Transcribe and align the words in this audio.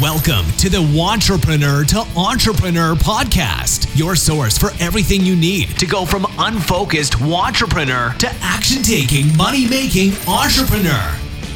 Welcome 0.00 0.46
to 0.58 0.68
the 0.68 0.78
Wantrepreneur 0.78 1.84
to 1.88 1.98
Entrepreneur 2.16 2.94
podcast, 2.94 3.98
your 3.98 4.14
source 4.14 4.56
for 4.56 4.70
everything 4.78 5.22
you 5.22 5.34
need 5.34 5.76
to 5.76 5.86
go 5.86 6.04
from 6.04 6.24
unfocused 6.38 7.14
wantrepreneur 7.14 8.16
to 8.18 8.28
action 8.40 8.84
taking, 8.84 9.36
money 9.36 9.68
making 9.68 10.12
entrepreneur. 10.28 11.12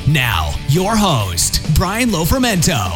Now, 0.08 0.52
your 0.66 0.96
host, 0.96 1.72
Brian 1.76 2.08
Lofermento. 2.08 2.90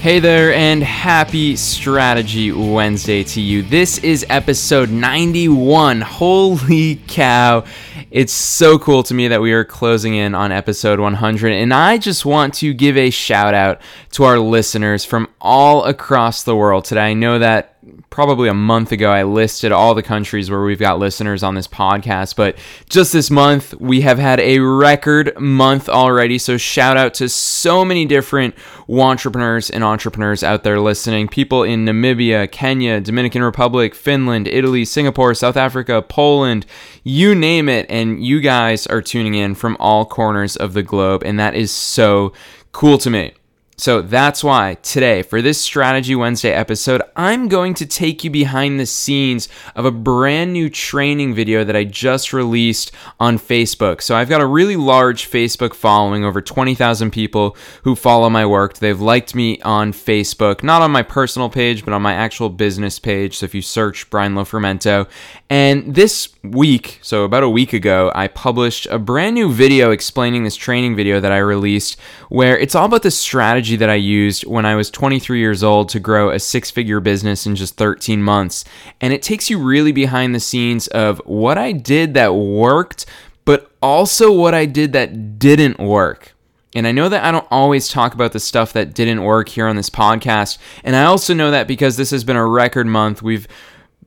Hey 0.00 0.18
there, 0.18 0.52
and 0.54 0.82
happy 0.82 1.54
Strategy 1.54 2.50
Wednesday 2.50 3.22
to 3.22 3.40
you. 3.40 3.62
This 3.62 3.98
is 3.98 4.26
episode 4.30 4.90
91. 4.90 6.00
Holy 6.00 6.96
cow! 7.06 7.64
It's 8.10 8.32
so 8.32 8.76
cool 8.76 9.04
to 9.04 9.14
me 9.14 9.28
that 9.28 9.40
we 9.40 9.52
are 9.52 9.64
closing 9.64 10.16
in 10.16 10.34
on 10.34 10.50
episode 10.50 10.98
100, 10.98 11.52
and 11.52 11.72
I 11.72 11.96
just 11.96 12.26
want 12.26 12.54
to 12.54 12.74
give 12.74 12.96
a 12.96 13.10
shout 13.10 13.54
out 13.54 13.80
to 14.12 14.24
our 14.24 14.40
listeners 14.40 15.04
from 15.04 15.28
all 15.40 15.84
across 15.84 16.42
the 16.42 16.56
world 16.56 16.84
today. 16.84 17.10
I 17.10 17.14
know 17.14 17.38
that 17.38 17.69
probably 18.10 18.48
a 18.48 18.54
month 18.54 18.90
ago, 18.90 19.10
I 19.10 19.22
listed 19.22 19.70
all 19.70 19.94
the 19.94 20.02
countries 20.02 20.50
where 20.50 20.62
we've 20.62 20.78
got 20.78 20.98
listeners 20.98 21.42
on 21.44 21.54
this 21.54 21.68
podcast. 21.68 22.34
But 22.34 22.58
just 22.88 23.12
this 23.12 23.30
month, 23.30 23.72
we 23.74 24.00
have 24.00 24.18
had 24.18 24.40
a 24.40 24.58
record 24.58 25.38
month 25.40 25.88
already. 25.88 26.36
So 26.36 26.56
shout 26.56 26.96
out 26.96 27.14
to 27.14 27.28
so 27.28 27.84
many 27.84 28.04
different 28.04 28.56
wantrepreneurs 28.88 29.70
and 29.72 29.84
entrepreneurs 29.84 30.42
out 30.42 30.64
there 30.64 30.80
listening. 30.80 31.28
People 31.28 31.62
in 31.62 31.84
Namibia, 31.84 32.50
Kenya, 32.50 33.00
Dominican 33.00 33.42
Republic, 33.42 33.94
Finland, 33.94 34.48
Italy, 34.48 34.84
Singapore, 34.84 35.32
South 35.34 35.56
Africa, 35.56 36.02
Poland, 36.02 36.66
you 37.04 37.34
name 37.34 37.68
it. 37.68 37.86
And 37.88 38.22
you 38.24 38.40
guys 38.40 38.86
are 38.88 39.00
tuning 39.00 39.34
in 39.34 39.54
from 39.54 39.76
all 39.78 40.04
corners 40.04 40.56
of 40.56 40.72
the 40.72 40.82
globe. 40.82 41.22
And 41.24 41.38
that 41.38 41.54
is 41.54 41.70
so 41.70 42.32
cool 42.72 42.98
to 42.98 43.08
me. 43.10 43.34
So 43.80 44.02
that's 44.02 44.44
why 44.44 44.74
today, 44.82 45.22
for 45.22 45.40
this 45.40 45.58
Strategy 45.58 46.14
Wednesday 46.14 46.52
episode, 46.52 47.00
I'm 47.16 47.48
going 47.48 47.72
to 47.74 47.86
take 47.86 48.22
you 48.22 48.28
behind 48.28 48.78
the 48.78 48.84
scenes 48.84 49.48
of 49.74 49.86
a 49.86 49.90
brand 49.90 50.52
new 50.52 50.68
training 50.68 51.34
video 51.34 51.64
that 51.64 51.74
I 51.74 51.84
just 51.84 52.34
released 52.34 52.92
on 53.18 53.38
Facebook. 53.38 54.02
So 54.02 54.14
I've 54.14 54.28
got 54.28 54.42
a 54.42 54.46
really 54.46 54.76
large 54.76 55.30
Facebook 55.30 55.72
following, 55.72 56.26
over 56.26 56.42
20,000 56.42 57.10
people 57.10 57.56
who 57.84 57.96
follow 57.96 58.28
my 58.28 58.44
work. 58.44 58.76
They've 58.76 59.00
liked 59.00 59.34
me 59.34 59.58
on 59.62 59.94
Facebook, 59.94 60.62
not 60.62 60.82
on 60.82 60.90
my 60.90 61.02
personal 61.02 61.48
page, 61.48 61.82
but 61.82 61.94
on 61.94 62.02
my 62.02 62.12
actual 62.12 62.50
business 62.50 62.98
page. 62.98 63.38
So 63.38 63.46
if 63.46 63.54
you 63.54 63.62
search 63.62 64.10
Brian 64.10 64.34
Lofermento, 64.34 65.08
and 65.50 65.96
this 65.96 66.32
week, 66.44 67.00
so 67.02 67.24
about 67.24 67.42
a 67.42 67.48
week 67.48 67.72
ago, 67.72 68.12
I 68.14 68.28
published 68.28 68.86
a 68.86 69.00
brand 69.00 69.34
new 69.34 69.52
video 69.52 69.90
explaining 69.90 70.44
this 70.44 70.54
training 70.54 70.94
video 70.94 71.18
that 71.18 71.32
I 71.32 71.38
released 71.38 71.98
where 72.28 72.56
it's 72.56 72.76
all 72.76 72.86
about 72.86 73.02
the 73.02 73.10
strategy 73.10 73.74
that 73.74 73.90
I 73.90 73.96
used 73.96 74.46
when 74.46 74.64
I 74.64 74.76
was 74.76 74.92
23 74.92 75.40
years 75.40 75.64
old 75.64 75.88
to 75.88 75.98
grow 75.98 76.30
a 76.30 76.38
six 76.38 76.70
figure 76.70 77.00
business 77.00 77.46
in 77.46 77.56
just 77.56 77.76
13 77.76 78.22
months. 78.22 78.64
And 79.00 79.12
it 79.12 79.22
takes 79.22 79.50
you 79.50 79.58
really 79.58 79.90
behind 79.90 80.36
the 80.36 80.40
scenes 80.40 80.86
of 80.86 81.20
what 81.24 81.58
I 81.58 81.72
did 81.72 82.14
that 82.14 82.32
worked, 82.32 83.06
but 83.44 83.72
also 83.82 84.30
what 84.30 84.54
I 84.54 84.66
did 84.66 84.92
that 84.92 85.40
didn't 85.40 85.80
work. 85.80 86.32
And 86.76 86.86
I 86.86 86.92
know 86.92 87.08
that 87.08 87.24
I 87.24 87.32
don't 87.32 87.46
always 87.50 87.88
talk 87.88 88.14
about 88.14 88.30
the 88.30 88.38
stuff 88.38 88.72
that 88.74 88.94
didn't 88.94 89.24
work 89.24 89.48
here 89.48 89.66
on 89.66 89.74
this 89.74 89.90
podcast. 89.90 90.58
And 90.84 90.94
I 90.94 91.04
also 91.04 91.34
know 91.34 91.50
that 91.50 91.66
because 91.66 91.96
this 91.96 92.12
has 92.12 92.22
been 92.22 92.36
a 92.36 92.46
record 92.46 92.86
month, 92.86 93.22
we've 93.22 93.48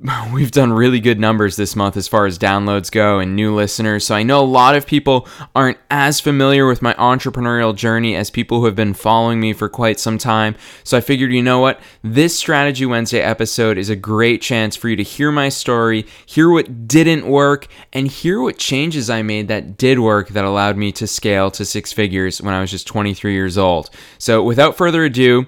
we've 0.33 0.51
done 0.51 0.73
really 0.73 0.99
good 0.99 1.19
numbers 1.19 1.55
this 1.55 1.75
month 1.75 1.95
as 1.95 2.07
far 2.07 2.25
as 2.25 2.37
downloads 2.37 2.91
go 2.91 3.19
and 3.19 3.35
new 3.35 3.55
listeners. 3.55 4.05
So 4.05 4.15
I 4.15 4.23
know 4.23 4.41
a 4.41 4.45
lot 4.45 4.75
of 4.75 4.85
people 4.85 5.27
aren't 5.55 5.77
as 5.89 6.19
familiar 6.19 6.67
with 6.67 6.81
my 6.81 6.93
entrepreneurial 6.95 7.75
journey 7.75 8.15
as 8.15 8.29
people 8.29 8.59
who 8.59 8.65
have 8.65 8.75
been 8.75 8.93
following 8.93 9.39
me 9.39 9.53
for 9.53 9.69
quite 9.69 9.99
some 9.99 10.17
time. 10.17 10.55
So 10.83 10.97
I 10.97 11.01
figured, 11.01 11.31
you 11.31 11.41
know 11.41 11.59
what? 11.59 11.79
This 12.01 12.37
Strategy 12.37 12.85
Wednesday 12.85 13.21
episode 13.21 13.77
is 13.77 13.89
a 13.89 13.95
great 13.95 14.41
chance 14.41 14.75
for 14.75 14.89
you 14.89 14.97
to 14.97 15.03
hear 15.03 15.31
my 15.31 15.47
story, 15.49 16.05
hear 16.25 16.49
what 16.49 16.87
didn't 16.87 17.25
work, 17.25 17.67
and 17.93 18.07
hear 18.07 18.41
what 18.41 18.57
changes 18.57 19.09
I 19.09 19.21
made 19.21 19.47
that 19.47 19.77
did 19.77 19.99
work 19.99 20.29
that 20.29 20.43
allowed 20.43 20.75
me 20.75 20.91
to 20.93 21.07
scale 21.07 21.49
to 21.51 21.63
six 21.63 21.93
figures 21.93 22.41
when 22.41 22.53
I 22.53 22.59
was 22.59 22.71
just 22.71 22.87
23 22.87 23.33
years 23.33 23.57
old. 23.57 23.89
So 24.17 24.43
without 24.43 24.75
further 24.75 25.05
ado, 25.05 25.45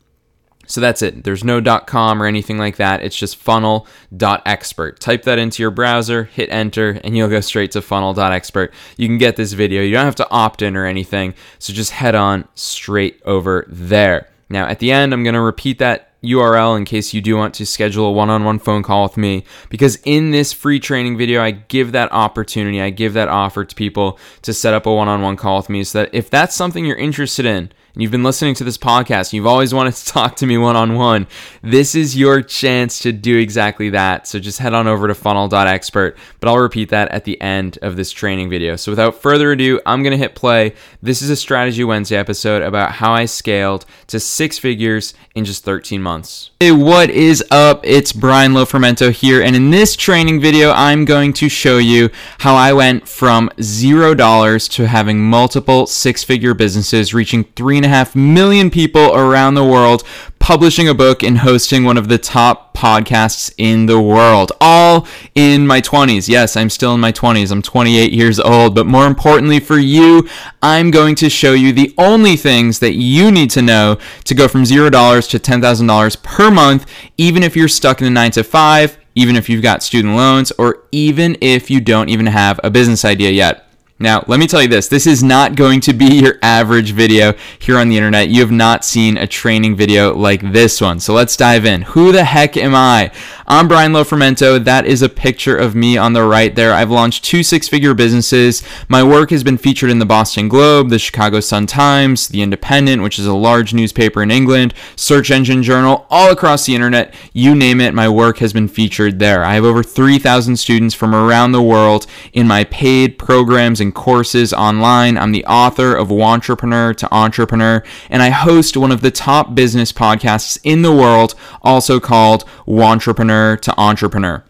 So 0.68 0.82
that's 0.82 1.02
it. 1.02 1.24
There's 1.24 1.44
no 1.44 1.62
.com 1.80 2.22
or 2.22 2.26
anything 2.26 2.58
like 2.58 2.76
that. 2.76 3.02
It's 3.02 3.16
just 3.16 3.38
funnel.expert. 3.38 5.00
Type 5.00 5.24
that 5.24 5.40
into 5.40 5.64
your 5.64 5.72
browser, 5.72 6.26
hit 6.26 6.50
enter, 6.52 7.00
and 7.04 7.18
you'll 7.18 7.30
go 7.30 7.40
straight 7.40 7.72
to 7.72 7.82
funnel.expert. 7.82 8.74
You 8.98 9.08
can 9.08 9.18
get 9.18 9.36
this 9.36 9.54
video. 9.54 9.82
You 9.82 9.94
don't 9.94 10.06
have 10.06 10.16
to 10.16 10.30
opt 10.30 10.62
in 10.62 10.76
or 10.76 10.86
anything. 10.86 11.34
So 11.60 11.74
just 11.74 11.92
head 11.92 12.16
on 12.16 12.48
straight 12.56 13.22
over 13.26 13.66
there. 13.68 14.30
Now, 14.50 14.68
at 14.68 14.80
the 14.80 14.92
end, 14.92 15.14
I'm 15.14 15.24
going 15.24 15.34
to 15.34 15.42
repeat 15.42 15.80
that 15.80 16.08
URL 16.24 16.78
in 16.78 16.86
case 16.86 17.14
you 17.14 17.22
do 17.22 17.38
want 17.38 17.54
to 17.56 17.66
schedule 17.66 18.08
a 18.08 18.12
one 18.12 18.30
on 18.30 18.44
one 18.44 18.60
phone 18.60 18.84
call 18.84 19.04
with 19.04 19.18
me. 19.18 19.44
Because 19.70 20.00
in 20.04 20.32
this 20.32 20.54
free 20.54 20.80
training 20.80 21.18
video, 21.18 21.42
I 21.42 21.52
give 21.52 21.92
that 21.92 22.12
opportunity, 22.12 22.82
I 22.82 22.90
give 22.90 23.14
that 23.14 23.28
offer 23.28 23.66
to 23.66 23.76
people 23.76 24.20
to 24.42 24.54
set 24.54 24.74
up 24.74 24.86
a 24.86 24.94
one 24.94 25.08
on 25.08 25.22
one 25.22 25.38
call 25.38 25.58
with 25.58 25.70
me 25.70 25.84
so 25.84 26.00
that 26.00 26.14
if 26.14 26.30
that's 26.30 26.56
something 26.56 26.86
you're 26.86 26.98
interested 26.98 27.46
in, 27.46 27.72
and 27.98 28.04
you've 28.04 28.12
been 28.12 28.24
listening 28.24 28.54
to 28.54 28.64
this 28.64 28.78
podcast, 28.78 29.30
and 29.30 29.34
you've 29.34 29.48
always 29.48 29.74
wanted 29.74 29.96
to 29.96 30.06
talk 30.14 30.36
to 30.36 30.46
me 30.46 30.56
one 30.56 30.76
on 30.76 30.94
one, 30.94 31.26
this 31.64 31.96
is 31.96 32.16
your 32.16 32.44
chance 32.44 33.00
to 33.00 33.12
do 33.12 33.40
exactly 33.40 33.90
that. 33.90 34.28
So 34.28 34.38
just 34.38 34.60
head 34.60 34.76
on 34.76 34.88
over 34.88 35.08
to 35.08 35.16
funnel.expert, 35.16 36.16
but 36.40 36.48
I'll 36.48 36.60
repeat 36.60 36.90
that 36.90 37.10
at 37.10 37.24
the 37.24 37.42
end 37.42 37.80
of 37.82 37.96
this 37.96 38.12
training 38.12 38.52
video. 38.52 38.76
So 38.76 38.92
without 38.92 39.20
further 39.20 39.52
ado, 39.52 39.82
I'm 39.84 40.04
going 40.04 40.12
to 40.12 40.18
hit 40.18 40.36
play. 40.36 40.76
This 41.02 41.24
is 41.24 41.32
a 41.32 41.36
Strategy 41.36 41.84
Wednesday 41.84 42.18
episode 42.18 42.62
about 42.62 42.92
how 42.92 43.14
I 43.14 43.26
scaled 43.26 43.88
to 44.08 44.20
six 44.20 44.60
figures 44.60 45.16
in 45.34 45.44
just 45.44 45.64
13 45.64 46.00
months. 46.00 46.52
Hey, 46.60 46.72
what 46.72 47.10
is 47.10 47.44
up? 47.50 47.82
It's 47.84 48.14
Brian 48.14 48.54
Lofermento 48.54 49.12
here, 49.12 49.42
and 49.42 49.56
in 49.56 49.72
this 49.72 49.96
training 49.96 50.40
video, 50.40 50.70
I'm 50.70 51.04
going 51.04 51.34
to 51.34 51.50
show 51.50 51.80
you 51.80 52.12
how 52.38 52.54
I 52.54 52.74
went 52.74 53.08
from 53.08 53.50
zero 53.60 54.14
dollars 54.14 54.68
to 54.70 54.88
having 54.88 55.20
multiple 55.20 55.88
six 55.88 56.24
figure 56.24 56.54
businesses 56.54 57.12
reaching 57.12 57.44
three 57.56 57.78
and 57.78 57.87
a 57.88 57.90
half 57.90 58.16
million 58.16 58.70
people 58.70 59.16
around 59.16 59.56
the 59.56 59.66
world, 59.66 60.04
publishing 60.40 60.88
a 60.88 60.94
book, 60.94 61.24
and 61.24 61.40
hosting 61.40 61.84
one 61.84 61.98
of 61.98 62.08
the 62.08 62.18
top 62.18 62.76
podcasts 62.76 63.52
in 63.58 63.88
the 63.88 64.00
world. 64.00 64.52
All 64.62 65.08
in 65.34 65.66
my 65.66 65.82
20s. 65.82 66.30
Yes, 66.30 66.56
I'm 66.56 66.70
still 66.70 66.94
in 66.94 67.00
my 67.00 67.12
20s. 67.12 67.52
I'm 67.52 67.62
28 67.62 68.12
years 68.12 68.40
old. 68.40 68.76
But 68.76 68.86
more 68.86 69.08
importantly 69.08 69.60
for 69.60 69.80
you, 69.80 70.28
I'm 70.62 70.92
going 70.92 71.16
to 71.16 71.30
show 71.30 71.54
you 71.54 71.74
the 71.74 71.94
only 71.98 72.38
things 72.38 72.80
that 72.80 72.94
you 72.94 73.32
need 73.32 73.50
to 73.52 73.62
know 73.62 73.98
to 74.26 74.36
go 74.36 74.48
from 74.48 74.64
$0 74.64 75.30
to 75.30 75.40
$10,000 75.40 76.24
per 76.24 76.52
month, 76.52 76.86
even 77.18 77.42
if 77.44 77.56
you're 77.56 77.68
stuck 77.68 78.02
in 78.02 78.08
a 78.08 78.12
9 78.12 78.32
to 78.32 78.44
5, 78.44 78.98
even 79.16 79.36
if 79.36 79.50
you've 79.50 79.64
got 79.64 79.82
student 79.82 80.16
loans, 80.16 80.52
or 80.60 80.84
even 80.92 81.36
if 81.42 81.72
you 81.72 81.82
don't 81.82 82.10
even 82.10 82.28
have 82.28 82.60
a 82.64 82.70
business 82.70 83.04
idea 83.04 83.32
yet. 83.32 83.67
Now, 84.00 84.24
let 84.28 84.40
me 84.40 84.46
tell 84.46 84.62
you 84.62 84.68
this 84.68 84.88
this 84.88 85.08
is 85.08 85.24
not 85.24 85.56
going 85.56 85.82
to 85.82 85.94
be 85.94 86.20
your 86.20 86.38
average 86.44 86.92
video 86.92 87.34
here 87.58 87.80
on 87.80 87.90
the 87.90 87.98
internet. 87.98 88.30
You 88.30 88.42
have 88.42 88.52
not 88.52 88.86
seen 88.86 89.18
a 89.18 89.26
training 89.26 89.76
video 89.76 90.16
like 90.16 90.52
this 90.52 90.80
one. 90.80 91.00
So 91.00 91.16
let's 91.16 91.36
dive 91.36 91.66
in. 91.66 91.82
Who 91.82 92.12
the 92.12 92.24
heck 92.24 92.58
am 92.58 92.76
I? 92.76 93.12
I'm 93.48 93.68
Brian 93.68 93.94
Lofermento. 93.94 94.64
That 94.64 94.86
is 94.86 95.02
a 95.02 95.10
picture 95.10 95.58
of 95.58 95.74
me 95.74 95.98
on 95.98 96.14
the 96.14 96.22
right 96.24 96.54
there. 96.54 96.74
I've 96.74 96.92
launched 96.92 97.26
two 97.26 97.42
six 97.42 97.68
figure 97.68 97.96
businesses. 97.96 98.62
My 98.88 99.02
work 99.02 99.32
has 99.32 99.44
been 99.44 99.58
featured 99.58 99.90
in 99.90 99.98
the 99.98 100.06
Boston 100.06 100.48
Globe, 100.48 100.90
the 100.90 101.00
Chicago 101.00 101.40
Sun 101.40 101.66
Times, 101.66 102.28
The 102.28 102.44
Independent, 102.44 103.02
which 103.02 103.18
is 103.18 103.26
a 103.26 103.34
large 103.34 103.74
newspaper 103.74 104.22
in 104.22 104.30
England, 104.30 104.76
Search 104.96 105.32
Engine 105.32 105.64
Journal, 105.64 106.06
all 106.12 106.30
across 106.30 106.66
the 106.68 106.76
internet. 106.76 107.16
You 107.34 107.56
name 107.56 107.82
it, 107.82 107.96
my 107.96 108.10
work 108.10 108.38
has 108.40 108.54
been 108.54 108.68
featured 108.68 109.18
there. 109.18 109.44
I 109.44 109.56
have 109.56 109.66
over 109.66 109.82
3,000 109.82 110.58
students 110.58 110.94
from 110.94 111.16
around 111.16 111.54
the 111.54 111.64
world 111.64 112.06
in 112.34 112.48
my 112.48 112.64
paid 112.66 113.18
programs 113.18 113.80
and 113.80 113.87
courses 113.92 114.54
online. 114.54 115.18
I'm 115.18 115.32
the 115.32 115.46
author 115.46 115.96
of 115.96 116.10
Wantrepreneur 116.10 116.96
to 116.98 117.14
Entrepreneur, 117.14 117.84
and 118.10 118.22
I 118.22 118.30
host 118.30 118.78
one 118.78 118.92
of 118.92 119.02
the 119.02 119.12
top 119.12 119.56
business 119.56 119.92
podcasts 119.92 120.60
in 120.64 120.82
the 120.82 120.92
world, 120.92 121.36
also 121.62 122.00
called 122.00 122.46
Wantrepreneur 122.66 123.60
to 123.62 123.80
entrepreneur. 123.80 124.44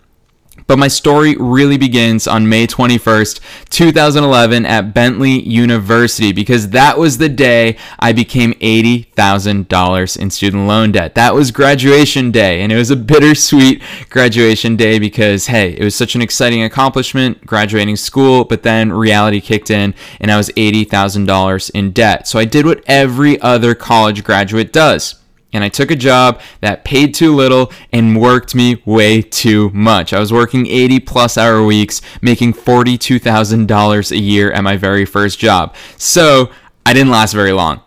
But 0.68 0.78
my 0.80 0.90
story 0.90 1.36
really 1.40 1.78
begins 1.78 2.28
on 2.28 2.50
May 2.50 2.68
21st, 2.68 3.40
2011 3.70 4.66
at 4.66 4.94
Bentley 4.94 5.42
University 5.48 6.34
because 6.34 6.70
that 6.70 6.98
was 6.98 7.18
the 7.18 7.30
day 7.30 7.78
I 8.00 8.12
became 8.12 8.52
$80,000 8.56 10.18
in 10.18 10.30
student 10.30 10.68
loan 10.68 10.92
debt. 10.92 11.16
That 11.16 11.34
was 11.34 11.52
graduation 11.52 12.32
day 12.32 12.62
and 12.62 12.72
it 12.72 12.76
was 12.76 12.92
a 12.92 12.98
bittersweet 12.98 13.82
graduation 14.10 14.76
day 14.76 15.00
because 15.00 15.48
hey, 15.48 15.72
it 15.72 15.84
was 15.84 15.96
such 15.96 16.16
an 16.16 16.22
exciting 16.22 16.64
accomplishment 16.64 17.46
graduating 17.46 17.96
school, 17.96 18.44
but 18.44 18.64
then 18.64 18.92
reality 18.92 19.40
kicked 19.40 19.72
in 19.72 19.94
and 20.20 20.30
I 20.30 20.38
was 20.38 20.50
$80,000 20.50 21.72
in 21.74 21.92
debt. 21.92 22.28
So 22.28 22.40
I 22.40 22.46
did 22.46 22.66
what 22.66 22.84
every 22.88 23.40
other 23.42 23.74
college 23.74 24.26
graduate 24.26 24.74
does 24.74 25.16
and 25.54 25.64
I 25.64 25.70
took 25.70 25.92
a 25.92 25.96
job 25.96 26.42
that 26.62 26.84
paid 26.84 27.14
too 27.14 27.34
little 27.36 27.72
and 27.92 28.20
worked 28.20 28.54
me 28.54 28.82
way 28.86 29.22
too 29.22 29.70
much. 29.72 30.14
I 30.14 30.20
was 30.20 30.34
working 30.34 30.68
80 30.68 31.00
plus 31.02 31.38
hour 31.38 31.64
weeks, 31.64 32.02
making 32.22 32.54
$42,000 32.54 34.12
a 34.12 34.18
year 34.18 34.52
at 34.52 34.64
my 34.64 34.78
very 34.78 35.06
first 35.06 35.40
job. 35.40 35.76
So 35.98 36.52
I 36.86 36.94
didn't 36.94 37.12
last 37.12 37.34
very 37.34 37.54
long. 37.54 37.82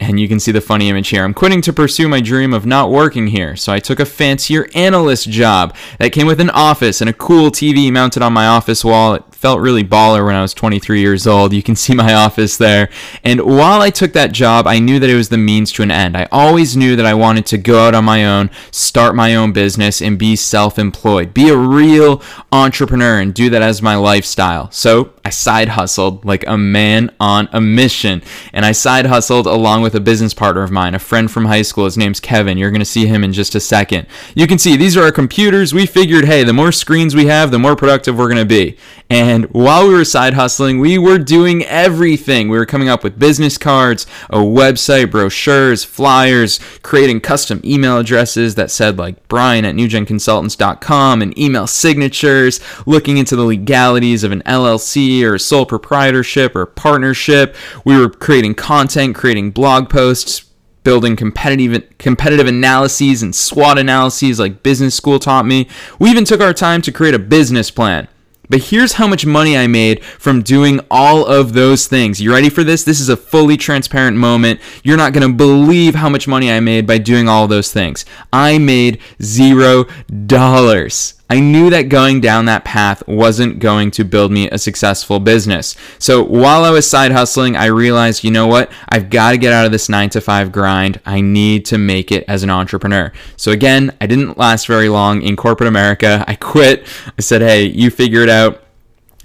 And 0.00 0.18
you 0.18 0.26
can 0.26 0.40
see 0.40 0.50
the 0.50 0.60
funny 0.60 0.88
image 0.88 1.08
here. 1.08 1.22
I'm 1.22 1.34
quitting 1.34 1.60
to 1.62 1.72
pursue 1.72 2.08
my 2.08 2.20
dream 2.20 2.52
of 2.52 2.66
not 2.66 2.90
working 2.90 3.28
here. 3.28 3.54
So 3.54 3.72
I 3.72 3.78
took 3.78 4.00
a 4.00 4.04
fancier 4.04 4.68
analyst 4.74 5.30
job 5.30 5.74
that 6.00 6.12
came 6.12 6.26
with 6.26 6.40
an 6.40 6.50
office 6.50 7.00
and 7.00 7.08
a 7.08 7.12
cool 7.12 7.50
TV 7.50 7.92
mounted 7.92 8.22
on 8.22 8.32
my 8.32 8.46
office 8.46 8.84
wall. 8.84 9.20
Felt 9.44 9.60
really 9.60 9.84
baller 9.84 10.24
when 10.24 10.34
I 10.34 10.40
was 10.40 10.54
23 10.54 11.00
years 11.00 11.26
old. 11.26 11.52
You 11.52 11.62
can 11.62 11.76
see 11.84 11.94
my 11.94 12.14
office 12.14 12.56
there. 12.56 12.88
And 13.22 13.42
while 13.42 13.82
I 13.82 13.90
took 13.90 14.14
that 14.14 14.32
job, 14.32 14.66
I 14.66 14.78
knew 14.78 14.98
that 14.98 15.10
it 15.10 15.16
was 15.16 15.28
the 15.28 15.36
means 15.36 15.70
to 15.72 15.82
an 15.82 15.90
end. 15.90 16.16
I 16.16 16.26
always 16.32 16.78
knew 16.78 16.96
that 16.96 17.04
I 17.04 17.12
wanted 17.12 17.44
to 17.46 17.58
go 17.58 17.86
out 17.86 17.94
on 17.94 18.06
my 18.06 18.24
own, 18.24 18.50
start 18.70 19.14
my 19.14 19.34
own 19.34 19.52
business, 19.52 20.00
and 20.00 20.18
be 20.18 20.34
self 20.34 20.78
employed, 20.78 21.34
be 21.34 21.50
a 21.50 21.56
real 21.58 22.22
entrepreneur, 22.52 23.20
and 23.20 23.34
do 23.34 23.50
that 23.50 23.60
as 23.60 23.82
my 23.82 23.96
lifestyle. 23.96 24.70
So 24.70 25.12
I 25.26 25.30
side 25.30 25.70
hustled 25.70 26.22
like 26.26 26.46
a 26.46 26.58
man 26.58 27.10
on 27.18 27.48
a 27.50 27.58
mission. 27.58 28.22
And 28.52 28.66
I 28.66 28.72
side 28.72 29.06
hustled 29.06 29.46
along 29.46 29.80
with 29.80 29.94
a 29.94 30.00
business 30.00 30.34
partner 30.34 30.62
of 30.62 30.70
mine, 30.70 30.94
a 30.94 30.98
friend 30.98 31.30
from 31.30 31.46
high 31.46 31.62
school. 31.62 31.86
His 31.86 31.96
name's 31.96 32.20
Kevin. 32.20 32.58
You're 32.58 32.70
going 32.70 32.82
to 32.82 32.84
see 32.84 33.06
him 33.06 33.24
in 33.24 33.32
just 33.32 33.54
a 33.54 33.60
second. 33.60 34.06
You 34.34 34.46
can 34.46 34.58
see 34.58 34.76
these 34.76 34.98
are 34.98 35.04
our 35.04 35.12
computers. 35.12 35.72
We 35.72 35.86
figured, 35.86 36.26
hey, 36.26 36.44
the 36.44 36.52
more 36.52 36.72
screens 36.72 37.14
we 37.14 37.24
have, 37.24 37.50
the 37.50 37.58
more 37.58 37.74
productive 37.74 38.18
we're 38.18 38.28
going 38.28 38.36
to 38.36 38.44
be. 38.44 38.76
And 39.08 39.46
while 39.46 39.88
we 39.88 39.94
were 39.94 40.04
side 40.04 40.34
hustling, 40.34 40.78
we 40.78 40.98
were 40.98 41.18
doing 41.18 41.64
everything. 41.64 42.50
We 42.50 42.58
were 42.58 42.66
coming 42.66 42.90
up 42.90 43.02
with 43.02 43.18
business 43.18 43.56
cards, 43.56 44.06
a 44.28 44.38
website, 44.38 45.10
brochures, 45.10 45.84
flyers, 45.84 46.60
creating 46.82 47.20
custom 47.20 47.62
email 47.64 47.98
addresses 47.98 48.56
that 48.56 48.70
said 48.70 48.98
like 48.98 49.26
Brian 49.28 49.64
at 49.64 49.74
newgenconsultants.com 49.74 51.22
and 51.22 51.38
email 51.38 51.66
signatures, 51.66 52.60
looking 52.84 53.16
into 53.16 53.36
the 53.36 53.44
legalities 53.44 54.22
of 54.22 54.32
an 54.32 54.42
LLC 54.42 55.13
or 55.22 55.38
sole 55.38 55.66
proprietorship 55.66 56.56
or 56.56 56.64
partnership. 56.66 57.54
We 57.84 57.98
were 57.98 58.08
creating 58.08 58.54
content, 58.54 59.14
creating 59.14 59.50
blog 59.50 59.90
posts, 59.90 60.46
building 60.82 61.16
competitive 61.16 61.82
competitive 61.98 62.46
analyses 62.46 63.22
and 63.22 63.34
SWOT 63.34 63.78
analyses 63.78 64.38
like 64.38 64.62
business 64.62 64.94
school 64.94 65.18
taught 65.18 65.46
me. 65.46 65.68
We 65.98 66.10
even 66.10 66.24
took 66.24 66.40
our 66.40 66.54
time 66.54 66.82
to 66.82 66.92
create 66.92 67.14
a 67.14 67.18
business 67.18 67.70
plan. 67.70 68.08
But 68.50 68.64
here's 68.64 68.92
how 68.94 69.06
much 69.06 69.24
money 69.24 69.56
I 69.56 69.66
made 69.66 70.04
from 70.04 70.42
doing 70.42 70.80
all 70.90 71.24
of 71.24 71.54
those 71.54 71.86
things. 71.86 72.20
You 72.20 72.30
ready 72.30 72.50
for 72.50 72.62
this? 72.62 72.84
This 72.84 73.00
is 73.00 73.08
a 73.08 73.16
fully 73.16 73.56
transparent 73.56 74.18
moment. 74.18 74.60
You're 74.82 74.98
not 74.98 75.14
going 75.14 75.26
to 75.26 75.34
believe 75.34 75.94
how 75.94 76.10
much 76.10 76.28
money 76.28 76.50
I 76.50 76.60
made 76.60 76.86
by 76.86 76.98
doing 76.98 77.26
all 77.26 77.48
those 77.48 77.72
things. 77.72 78.04
I 78.32 78.58
made 78.58 79.00
zero 79.22 79.84
dollars. 80.26 81.14
I 81.30 81.40
knew 81.40 81.70
that 81.70 81.88
going 81.88 82.20
down 82.20 82.44
that 82.44 82.64
path 82.64 83.06
wasn't 83.08 83.58
going 83.58 83.90
to 83.92 84.04
build 84.04 84.30
me 84.30 84.48
a 84.50 84.58
successful 84.58 85.20
business. 85.20 85.74
So 85.98 86.22
while 86.22 86.64
I 86.64 86.70
was 86.70 86.88
side 86.88 87.12
hustling, 87.12 87.56
I 87.56 87.66
realized, 87.66 88.24
you 88.24 88.30
know 88.30 88.46
what? 88.46 88.70
I've 88.90 89.08
got 89.08 89.30
to 89.30 89.38
get 89.38 89.52
out 89.52 89.64
of 89.64 89.72
this 89.72 89.88
nine 89.88 90.10
to 90.10 90.20
five 90.20 90.52
grind. 90.52 91.00
I 91.06 91.22
need 91.22 91.64
to 91.66 91.78
make 91.78 92.12
it 92.12 92.24
as 92.28 92.42
an 92.42 92.50
entrepreneur. 92.50 93.12
So 93.36 93.52
again, 93.52 93.96
I 94.00 94.06
didn't 94.06 94.36
last 94.36 94.66
very 94.66 94.88
long 94.88 95.22
in 95.22 95.34
corporate 95.34 95.68
America. 95.68 96.24
I 96.28 96.34
quit. 96.34 96.86
I 97.18 97.22
said, 97.22 97.40
hey, 97.40 97.64
you 97.64 97.90
figure 97.90 98.22
it 98.22 98.28
out. 98.28 98.63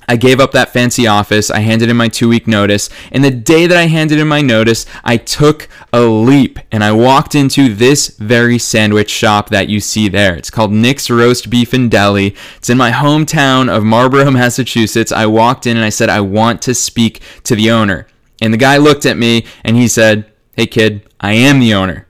I 0.10 0.16
gave 0.16 0.40
up 0.40 0.54
that 0.54 0.74
fancy 0.74 1.06
office. 1.06 1.52
I 1.52 1.60
handed 1.60 1.88
in 1.88 1.96
my 1.96 2.08
two 2.08 2.28
week 2.28 2.48
notice. 2.48 2.90
And 3.12 3.24
the 3.24 3.30
day 3.30 3.68
that 3.68 3.78
I 3.78 3.86
handed 3.86 4.18
in 4.18 4.28
my 4.28 4.42
notice, 4.42 4.88
I 5.04 5.18
took 5.18 5.70
a 5.94 6.02
leap 6.02 6.58
and 6.72 6.84
I 6.84 6.92
walked 6.94 7.36
into 7.36 7.76
this 7.76 8.08
very 8.18 8.58
sandwich 8.58 9.12
shop 9.12 9.50
that 9.50 9.70
you 9.70 9.80
see 9.80 10.10
there. 10.10 10.36
It's 10.36 10.50
called 10.50 10.72
Nick's 10.72 11.12
Roast 11.12 11.52
Beef 11.52 11.74
and 11.74 11.92
Deli. 11.92 12.36
It's 12.58 12.72
in 12.72 12.78
my 12.80 12.90
hometown 12.90 13.70
of 13.70 13.84
Marlborough, 13.84 14.32
Massachusetts. 14.32 15.12
I 15.12 15.28
walked 15.28 15.68
in 15.68 15.78
and 15.78 15.86
I 15.86 15.90
said, 15.90 16.10
I 16.10 16.22
want 16.22 16.64
to 16.64 16.74
speak 16.74 17.22
to 17.44 17.56
the 17.56 17.70
owner. 17.70 18.08
And 18.42 18.52
the 18.52 18.58
guy 18.58 18.78
looked 18.78 19.06
at 19.06 19.16
me 19.16 19.46
and 19.64 19.78
he 19.78 19.88
said, 19.88 20.26
Hey 20.54 20.66
kid, 20.66 21.08
I 21.20 21.34
am 21.34 21.60
the 21.60 21.76
owner 21.76 22.08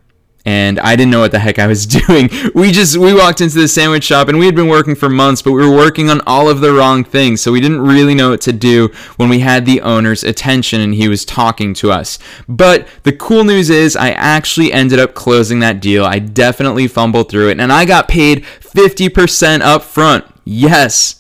and 0.50 0.80
I 0.80 0.96
didn't 0.96 1.12
know 1.12 1.20
what 1.20 1.32
the 1.32 1.38
heck 1.38 1.60
I 1.60 1.68
was 1.68 1.86
doing. 2.08 2.28
We 2.56 2.72
just 2.72 2.98
we 2.98 3.14
walked 3.14 3.40
into 3.40 3.60
the 3.60 3.68
sandwich 3.68 4.04
shop 4.04 4.30
and 4.30 4.40
we 4.40 4.48
had 4.48 4.56
been 4.56 4.68
working 4.68 4.96
for 4.96 5.08
months, 5.08 5.44
but 5.44 5.52
we 5.52 5.62
were 5.62 5.76
working 5.76 6.10
on 6.10 6.22
all 6.26 6.50
of 6.50 6.60
the 6.60 6.74
wrong 6.74 7.04
things. 7.04 7.40
So 7.40 7.52
we 7.52 7.62
didn't 7.62 7.82
really 7.82 8.16
know 8.16 8.32
what 8.32 8.42
to 8.42 8.52
do 8.52 8.90
when 9.18 9.30
we 9.30 9.42
had 9.42 9.68
the 9.68 9.80
owner's 9.82 10.24
attention 10.24 10.82
and 10.82 10.96
he 10.96 11.08
was 11.08 11.24
talking 11.24 11.76
to 11.76 11.92
us. 11.92 12.18
But 12.48 12.88
the 13.04 13.14
cool 13.14 13.44
news 13.44 13.70
is 13.70 13.96
I 13.96 14.10
actually 14.10 14.74
ended 14.74 14.98
up 14.98 15.14
closing 15.14 15.60
that 15.60 15.82
deal. 15.82 16.04
I 16.04 16.18
definitely 16.18 16.88
fumbled 16.88 17.30
through 17.30 17.50
it 17.50 17.60
and 17.60 17.72
I 17.72 17.86
got 17.86 18.08
paid 18.08 18.44
50% 18.44 19.62
up 19.62 19.84
front. 19.84 20.26
Yes, 20.46 21.19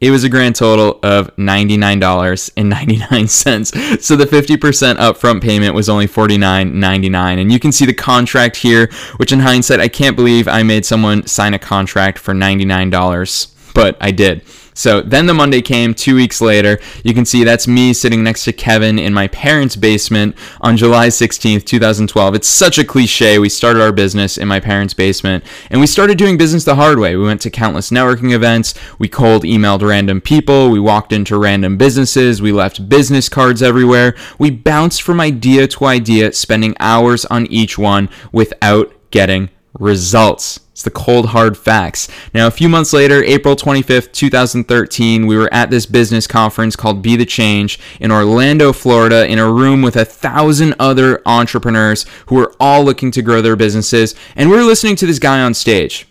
it 0.00 0.10
was 0.10 0.24
a 0.24 0.28
grand 0.28 0.56
total 0.56 0.98
of 1.02 1.34
$99.99. 1.36 4.02
So 4.02 4.16
the 4.16 4.24
50% 4.24 4.96
upfront 4.96 5.42
payment 5.42 5.74
was 5.74 5.88
only 5.88 6.06
$49.99. 6.06 7.40
And 7.40 7.52
you 7.52 7.60
can 7.60 7.70
see 7.70 7.84
the 7.84 7.92
contract 7.92 8.56
here, 8.56 8.90
which 9.18 9.32
in 9.32 9.40
hindsight, 9.40 9.80
I 9.80 9.88
can't 9.88 10.16
believe 10.16 10.48
I 10.48 10.62
made 10.62 10.86
someone 10.86 11.26
sign 11.26 11.52
a 11.54 11.58
contract 11.58 12.18
for 12.18 12.32
$99, 12.32 13.54
but 13.74 13.96
I 14.00 14.10
did. 14.10 14.42
So 14.80 15.02
then 15.02 15.26
the 15.26 15.34
Monday 15.34 15.60
came 15.60 15.92
two 15.92 16.14
weeks 16.14 16.40
later. 16.40 16.78
You 17.04 17.12
can 17.12 17.26
see 17.26 17.44
that's 17.44 17.68
me 17.68 17.92
sitting 17.92 18.22
next 18.22 18.44
to 18.44 18.52
Kevin 18.52 18.98
in 18.98 19.12
my 19.12 19.28
parents' 19.28 19.76
basement 19.76 20.34
on 20.62 20.78
July 20.78 21.08
16th, 21.08 21.66
2012. 21.66 22.34
It's 22.34 22.48
such 22.48 22.78
a 22.78 22.84
cliche. 22.84 23.38
We 23.38 23.50
started 23.50 23.82
our 23.82 23.92
business 23.92 24.38
in 24.38 24.48
my 24.48 24.58
parents' 24.58 24.94
basement 24.94 25.44
and 25.68 25.82
we 25.82 25.86
started 25.86 26.16
doing 26.16 26.38
business 26.38 26.64
the 26.64 26.76
hard 26.76 26.98
way. 26.98 27.14
We 27.14 27.24
went 27.24 27.42
to 27.42 27.50
countless 27.50 27.90
networking 27.90 28.32
events. 28.32 28.74
We 28.98 29.08
cold 29.08 29.42
emailed 29.42 29.86
random 29.86 30.22
people. 30.22 30.70
We 30.70 30.80
walked 30.80 31.12
into 31.12 31.38
random 31.38 31.76
businesses. 31.76 32.40
We 32.40 32.52
left 32.52 32.88
business 32.88 33.28
cards 33.28 33.62
everywhere. 33.62 34.16
We 34.38 34.50
bounced 34.50 35.02
from 35.02 35.20
idea 35.20 35.66
to 35.68 35.84
idea, 35.84 36.32
spending 36.32 36.74
hours 36.80 37.26
on 37.26 37.46
each 37.48 37.76
one 37.76 38.08
without 38.32 38.94
getting 39.10 39.50
results. 39.78 40.60
It's 40.80 40.84
the 40.86 40.90
cold 40.90 41.26
hard 41.26 41.58
facts. 41.58 42.08
Now, 42.32 42.46
a 42.46 42.50
few 42.50 42.66
months 42.66 42.94
later, 42.94 43.22
April 43.22 43.54
25th, 43.54 44.12
2013, 44.12 45.26
we 45.26 45.36
were 45.36 45.52
at 45.52 45.68
this 45.68 45.84
business 45.84 46.26
conference 46.26 46.74
called 46.74 47.02
Be 47.02 47.16
the 47.16 47.26
Change 47.26 47.78
in 48.00 48.10
Orlando, 48.10 48.72
Florida, 48.72 49.26
in 49.26 49.38
a 49.38 49.52
room 49.52 49.82
with 49.82 49.94
a 49.96 50.06
thousand 50.06 50.74
other 50.78 51.20
entrepreneurs 51.26 52.06
who 52.28 52.36
were 52.36 52.54
all 52.58 52.82
looking 52.82 53.10
to 53.10 53.20
grow 53.20 53.42
their 53.42 53.56
businesses. 53.56 54.14
And 54.36 54.48
we 54.48 54.56
were 54.56 54.62
listening 54.62 54.96
to 54.96 55.06
this 55.06 55.18
guy 55.18 55.42
on 55.42 55.52
stage. 55.52 56.06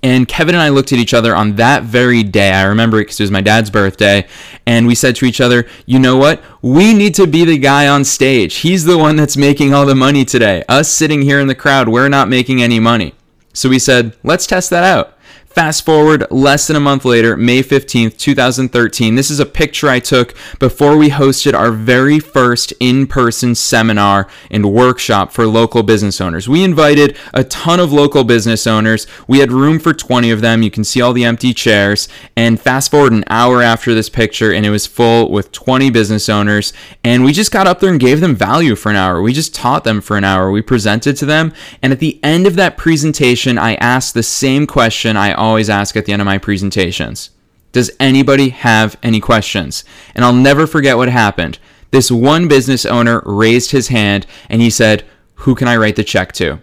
And 0.00 0.28
Kevin 0.28 0.54
and 0.54 0.62
I 0.62 0.68
looked 0.68 0.92
at 0.92 1.00
each 1.00 1.12
other 1.12 1.34
on 1.34 1.56
that 1.56 1.82
very 1.82 2.22
day. 2.22 2.52
I 2.52 2.66
remember 2.66 2.98
it 2.98 3.06
because 3.06 3.18
it 3.18 3.24
was 3.24 3.32
my 3.32 3.40
dad's 3.40 3.68
birthday. 3.68 4.28
And 4.64 4.86
we 4.86 4.94
said 4.94 5.16
to 5.16 5.24
each 5.24 5.40
other, 5.40 5.66
you 5.86 5.98
know 5.98 6.16
what? 6.16 6.40
We 6.62 6.94
need 6.94 7.16
to 7.16 7.26
be 7.26 7.44
the 7.44 7.58
guy 7.58 7.88
on 7.88 8.04
stage. 8.04 8.58
He's 8.58 8.84
the 8.84 8.96
one 8.96 9.16
that's 9.16 9.36
making 9.36 9.74
all 9.74 9.86
the 9.86 9.96
money 9.96 10.24
today. 10.24 10.62
Us 10.68 10.88
sitting 10.88 11.22
here 11.22 11.40
in 11.40 11.48
the 11.48 11.56
crowd, 11.56 11.88
we're 11.88 12.08
not 12.08 12.28
making 12.28 12.62
any 12.62 12.78
money. 12.78 13.12
So 13.58 13.68
we 13.68 13.80
said, 13.80 14.16
let's 14.22 14.46
test 14.46 14.70
that 14.70 14.84
out. 14.84 15.17
Fast 15.58 15.84
forward 15.84 16.24
less 16.30 16.68
than 16.68 16.76
a 16.76 16.80
month 16.80 17.04
later, 17.04 17.36
May 17.36 17.64
15th, 17.64 18.16
2013. 18.16 19.16
This 19.16 19.28
is 19.28 19.40
a 19.40 19.44
picture 19.44 19.88
I 19.88 19.98
took 19.98 20.32
before 20.60 20.96
we 20.96 21.10
hosted 21.10 21.52
our 21.52 21.72
very 21.72 22.20
first 22.20 22.72
in 22.78 23.08
person 23.08 23.56
seminar 23.56 24.28
and 24.52 24.72
workshop 24.72 25.32
for 25.32 25.48
local 25.48 25.82
business 25.82 26.20
owners. 26.20 26.48
We 26.48 26.62
invited 26.62 27.16
a 27.34 27.42
ton 27.42 27.80
of 27.80 27.92
local 27.92 28.22
business 28.22 28.68
owners. 28.68 29.08
We 29.26 29.40
had 29.40 29.50
room 29.50 29.80
for 29.80 29.92
20 29.92 30.30
of 30.30 30.42
them. 30.42 30.62
You 30.62 30.70
can 30.70 30.84
see 30.84 31.00
all 31.00 31.12
the 31.12 31.24
empty 31.24 31.52
chairs. 31.52 32.06
And 32.36 32.60
fast 32.60 32.92
forward 32.92 33.12
an 33.12 33.24
hour 33.26 33.60
after 33.60 33.94
this 33.94 34.08
picture, 34.08 34.52
and 34.52 34.64
it 34.64 34.70
was 34.70 34.86
full 34.86 35.28
with 35.28 35.50
20 35.50 35.90
business 35.90 36.28
owners. 36.28 36.72
And 37.02 37.24
we 37.24 37.32
just 37.32 37.50
got 37.50 37.66
up 37.66 37.80
there 37.80 37.90
and 37.90 37.98
gave 37.98 38.20
them 38.20 38.36
value 38.36 38.76
for 38.76 38.90
an 38.90 38.96
hour. 38.96 39.20
We 39.20 39.32
just 39.32 39.56
taught 39.56 39.82
them 39.82 40.02
for 40.02 40.16
an 40.16 40.22
hour. 40.22 40.52
We 40.52 40.62
presented 40.62 41.16
to 41.16 41.26
them. 41.26 41.52
And 41.82 41.92
at 41.92 41.98
the 41.98 42.20
end 42.22 42.46
of 42.46 42.54
that 42.54 42.76
presentation, 42.76 43.58
I 43.58 43.74
asked 43.74 44.14
the 44.14 44.22
same 44.22 44.64
question 44.64 45.16
I 45.16 45.47
always 45.48 45.70
ask 45.70 45.96
at 45.96 46.04
the 46.04 46.12
end 46.12 46.22
of 46.22 46.26
my 46.26 46.38
presentations. 46.38 47.30
Does 47.72 47.90
anybody 47.98 48.50
have 48.50 48.96
any 49.02 49.20
questions? 49.20 49.84
And 50.14 50.24
I'll 50.24 50.32
never 50.32 50.66
forget 50.66 50.96
what 50.96 51.08
happened. 51.08 51.58
This 51.90 52.10
one 52.10 52.48
business 52.48 52.84
owner 52.84 53.22
raised 53.24 53.70
his 53.70 53.88
hand 53.88 54.26
and 54.48 54.60
he 54.60 54.70
said, 54.70 55.04
Who 55.36 55.54
can 55.54 55.68
I 55.68 55.76
write 55.76 55.96
the 55.96 56.04
check 56.04 56.32
to? 56.34 56.60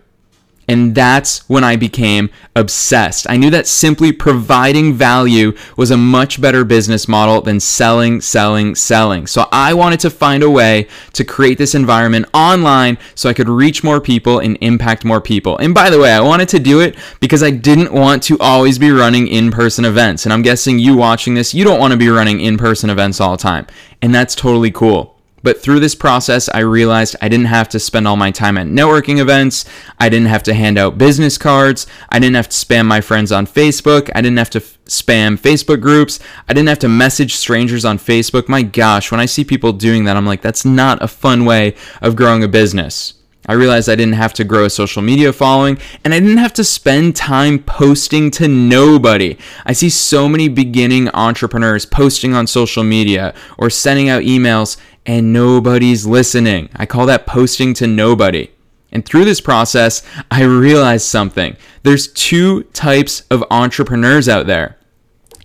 And 0.68 0.96
that's 0.96 1.48
when 1.48 1.64
I 1.64 1.76
became 1.76 2.30
obsessed. 2.56 3.30
I 3.30 3.38
knew 3.38 3.50
that 3.52 3.68
simply 3.68 4.12
providing 4.12 4.94
value 4.94 5.56
was 5.78 5.92
a 5.92 5.98
much 5.98 6.42
better 6.42 6.64
business 6.64 7.08
model 7.08 7.42
than 7.42 7.60
selling, 7.60 8.22
selling, 8.22 8.76
selling. 8.76 9.28
So 9.28 9.48
I 9.52 9.74
wanted 9.74 10.00
to 10.02 10.10
find 10.10 10.42
a 10.42 10.50
way 10.50 10.88
to 11.14 11.24
create 11.24 11.58
this 11.58 11.76
environment 11.76 12.28
online 12.34 12.98
so 13.14 13.30
I 13.30 13.34
could 13.34 13.50
reach 13.50 13.84
more 13.84 14.02
people 14.02 14.40
and 14.40 14.58
impact 14.62 15.06
more 15.06 15.22
people. 15.22 15.58
And 15.58 15.74
by 15.74 15.90
the 15.90 16.00
way, 16.00 16.12
I 16.12 16.22
wanted 16.22 16.50
to 16.50 16.60
do 16.60 16.80
it 16.80 16.98
because 17.20 17.44
I 17.44 17.52
didn't 17.52 17.94
want 17.94 18.24
to 18.24 18.38
always 18.40 18.80
be 18.80 18.92
running 18.92 19.28
in 19.28 19.52
person 19.52 19.86
events. 19.86 20.26
And 20.26 20.34
I'm 20.34 20.42
guessing 20.42 20.80
you 20.80 20.96
watching 20.96 21.36
this, 21.36 21.54
you 21.54 21.64
don't 21.64 21.80
want 21.80 21.92
to 21.92 21.98
be 21.98 22.10
running 22.10 22.40
in 22.40 22.58
person 22.58 22.90
events 22.90 23.22
all 23.22 23.38
the 23.38 23.44
time. 23.44 23.68
And 24.02 24.14
that's 24.14 24.36
totally 24.36 24.72
cool. 24.72 25.15
But 25.46 25.62
through 25.62 25.80
this 25.80 25.94
process, 25.94 26.50
I 26.50 26.62
realized 26.62 27.16
I 27.22 27.30
didn't 27.30 27.46
have 27.46 27.70
to 27.70 27.80
spend 27.80 28.08
all 28.08 28.16
my 28.16 28.32
time 28.32 28.58
at 28.58 28.66
networking 28.66 29.20
events. 29.20 29.64
I 30.00 30.10
didn't 30.10 30.30
have 30.30 30.42
to 30.42 30.56
hand 30.56 30.80
out 30.80 30.98
business 30.98 31.38
cards. 31.38 31.86
I 32.10 32.18
didn't 32.18 32.36
have 32.36 32.50
to 32.50 32.56
spam 32.56 32.88
my 32.88 33.00
friends 33.00 33.32
on 33.32 33.46
Facebook. 33.46 34.10
I 34.16 34.24
didn't 34.24 34.40
have 34.40 34.50
to 34.50 34.58
f- 34.58 34.80
spam 34.86 35.38
Facebook 35.38 35.82
groups. 35.82 36.20
I 36.50 36.54
didn't 36.54 36.70
have 36.70 36.80
to 36.80 36.90
message 36.90 37.36
strangers 37.36 37.86
on 37.86 38.00
Facebook. 38.00 38.50
My 38.50 38.64
gosh, 38.64 39.12
when 39.12 39.20
I 39.20 39.28
see 39.28 39.44
people 39.44 39.72
doing 39.72 40.06
that, 40.06 40.18
I'm 40.18 40.26
like, 40.26 40.42
that's 40.42 40.66
not 40.66 41.04
a 41.04 41.08
fun 41.08 41.46
way 41.46 41.76
of 42.02 42.16
growing 42.16 42.44
a 42.44 42.48
business. 42.48 43.14
I 43.48 43.54
realized 43.54 43.88
I 43.88 43.96
didn't 43.96 44.16
have 44.16 44.34
to 44.34 44.44
grow 44.44 44.66
a 44.66 44.70
social 44.72 45.04
media 45.04 45.32
following 45.32 45.78
and 46.04 46.14
I 46.14 46.20
didn't 46.20 46.40
have 46.40 46.54
to 46.54 46.64
spend 46.64 47.16
time 47.16 47.60
posting 47.62 48.32
to 48.32 48.48
nobody. 48.48 49.38
I 49.64 49.74
see 49.74 49.92
so 49.92 50.28
many 50.28 50.48
beginning 50.48 51.10
entrepreneurs 51.10 51.86
posting 51.86 52.34
on 52.34 52.48
social 52.48 52.84
media 52.84 53.36
or 53.60 53.70
sending 53.70 54.10
out 54.10 54.24
emails 54.24 54.78
and 55.06 55.34
nobody's 55.34 56.06
listening. 56.06 56.70
I 56.76 56.86
call 56.86 57.06
that 57.08 57.28
posting 57.28 57.74
to 57.76 57.88
nobody. 57.88 58.52
And 58.92 59.06
through 59.06 59.26
this 59.26 59.42
process, 59.42 60.02
I 60.32 60.44
realized 60.44 61.06
something. 61.06 61.58
There's 61.84 62.08
two 62.08 62.64
types 62.64 63.22
of 63.30 63.44
entrepreneurs 63.52 64.30
out 64.30 64.48
there. 64.48 64.78